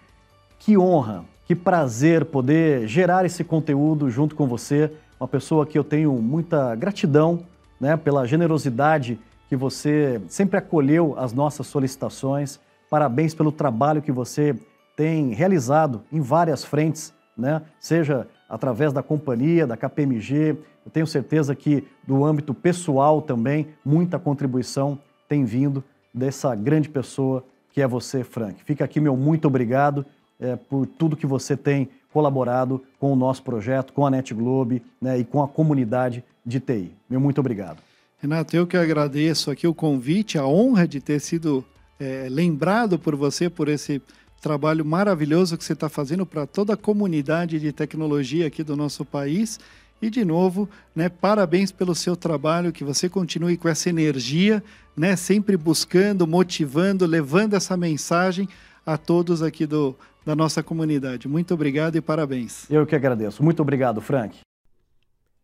que 0.59 0.77
honra, 0.77 1.25
que 1.44 1.55
prazer 1.55 2.25
poder 2.25 2.87
gerar 2.87 3.25
esse 3.25 3.44
conteúdo 3.44 4.11
junto 4.11 4.35
com 4.35 4.46
você, 4.46 4.90
uma 5.20 5.29
pessoa 5.29 5.66
que 5.66 5.79
eu 5.79 5.85
tenho 5.85 6.12
muita 6.14 6.75
gratidão 6.75 7.44
né, 7.81 7.96
pela 7.96 8.27
generosidade 8.27 9.18
que 9.48 9.57
você 9.57 10.20
sempre 10.29 10.57
acolheu 10.57 11.14
as 11.18 11.33
nossas 11.33 11.66
solicitações. 11.66 12.59
Parabéns 12.88 13.35
pelo 13.35 13.53
trabalho 13.53 14.01
que 14.01 14.11
você 14.11 14.57
tem 14.96 15.35
realizado 15.35 16.03
em 16.11 16.20
várias 16.20 16.64
frentes, 16.64 17.12
né? 17.37 17.61
seja 17.79 18.27
através 18.48 18.92
da 18.92 19.03
companhia, 19.03 19.66
da 19.66 19.77
KPMG. 19.77 20.57
Eu 20.87 20.90
tenho 20.90 21.07
certeza 21.07 21.55
que 21.55 21.87
do 22.07 22.25
âmbito 22.25 22.55
pessoal 22.55 23.20
também, 23.20 23.68
muita 23.85 24.18
contribuição 24.18 24.98
tem 25.33 25.47
vindo 25.47 25.83
dessa 26.12 26.55
grande 26.55 26.90
pessoa 26.90 27.42
que 27.73 27.81
é 27.81 27.88
você, 27.88 28.23
Frank. 28.23 28.62
Fica 28.66 28.85
aqui 28.85 29.01
meu 29.01 29.16
muito 29.16 29.47
obrigado 29.49 30.05
é, 30.38 30.57
por 30.57 30.87
tudo 30.87 31.16
que 31.16 31.27
você 31.27 31.57
tem 31.57 31.88
colaborado 32.12 32.83
com 33.01 33.11
o 33.11 33.16
nosso 33.16 33.42
projeto, 33.42 33.95
com 33.95 34.07
a 34.07 34.11
NetGlobe 34.11 34.45
Globe 34.45 34.83
né, 35.01 35.18
e 35.18 35.25
com 35.25 35.42
a 35.42 35.49
comunidade 35.49 36.23
de 36.45 36.61
TI. 36.61 36.92
Meu 37.09 37.18
muito 37.18 37.38
obrigado. 37.38 37.79
Renato, 38.18 38.55
eu 38.55 38.66
que 38.66 38.77
agradeço 38.77 39.51
aqui 39.51 39.66
o 39.66 39.73
convite, 39.73 40.37
a 40.37 40.47
honra 40.47 40.87
de 40.87 41.01
ter 41.01 41.18
sido 41.18 41.64
é, 41.99 42.27
lembrado 42.29 42.99
por 42.99 43.16
você 43.16 43.49
por 43.49 43.68
esse 43.68 44.03
trabalho 44.42 44.85
maravilhoso 44.85 45.57
que 45.57 45.64
você 45.64 45.73
está 45.73 45.88
fazendo 45.88 46.27
para 46.27 46.47
toda 46.47 46.75
a 46.75 46.77
comunidade 46.77 47.59
de 47.59 47.73
tecnologia 47.73 48.47
aqui 48.47 48.62
do 48.62 48.77
nosso 48.77 49.03
país. 49.03 49.59
E 50.02 50.10
de 50.10 50.24
novo, 50.24 50.68
né, 50.96 51.08
parabéns 51.08 51.70
pelo 51.70 51.94
seu 51.94 52.16
trabalho, 52.16 52.72
que 52.72 52.82
você 52.82 53.08
continue 53.08 53.56
com 53.56 53.68
essa 53.68 53.88
energia, 53.88 54.60
né, 54.96 55.14
sempre 55.14 55.56
buscando, 55.56 56.26
motivando, 56.26 57.06
levando 57.06 57.54
essa 57.54 57.76
mensagem 57.76 58.48
a 58.84 58.98
todos 58.98 59.44
aqui 59.44 59.64
do, 59.64 59.96
da 60.26 60.34
nossa 60.34 60.60
comunidade. 60.60 61.28
Muito 61.28 61.54
obrigado 61.54 61.94
e 61.94 62.00
parabéns. 62.00 62.68
Eu 62.68 62.84
que 62.84 62.96
agradeço. 62.96 63.44
Muito 63.44 63.62
obrigado, 63.62 64.00
Frank. 64.00 64.40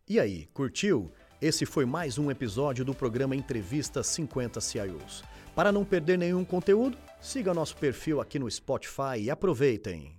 E 0.08 0.18
aí, 0.18 0.48
curtiu? 0.52 1.12
Esse 1.40 1.64
foi 1.64 1.84
mais 1.84 2.18
um 2.18 2.28
episódio 2.28 2.84
do 2.84 2.92
programa 2.92 3.36
Entrevista 3.36 4.02
50 4.02 4.60
CIOs. 4.60 5.22
Para 5.54 5.70
não 5.70 5.84
perder 5.84 6.18
nenhum 6.18 6.44
conteúdo, 6.44 6.98
siga 7.20 7.54
nosso 7.54 7.76
perfil 7.76 8.20
aqui 8.20 8.40
no 8.40 8.50
Spotify 8.50 9.20
e 9.20 9.30
aproveitem. 9.30 10.16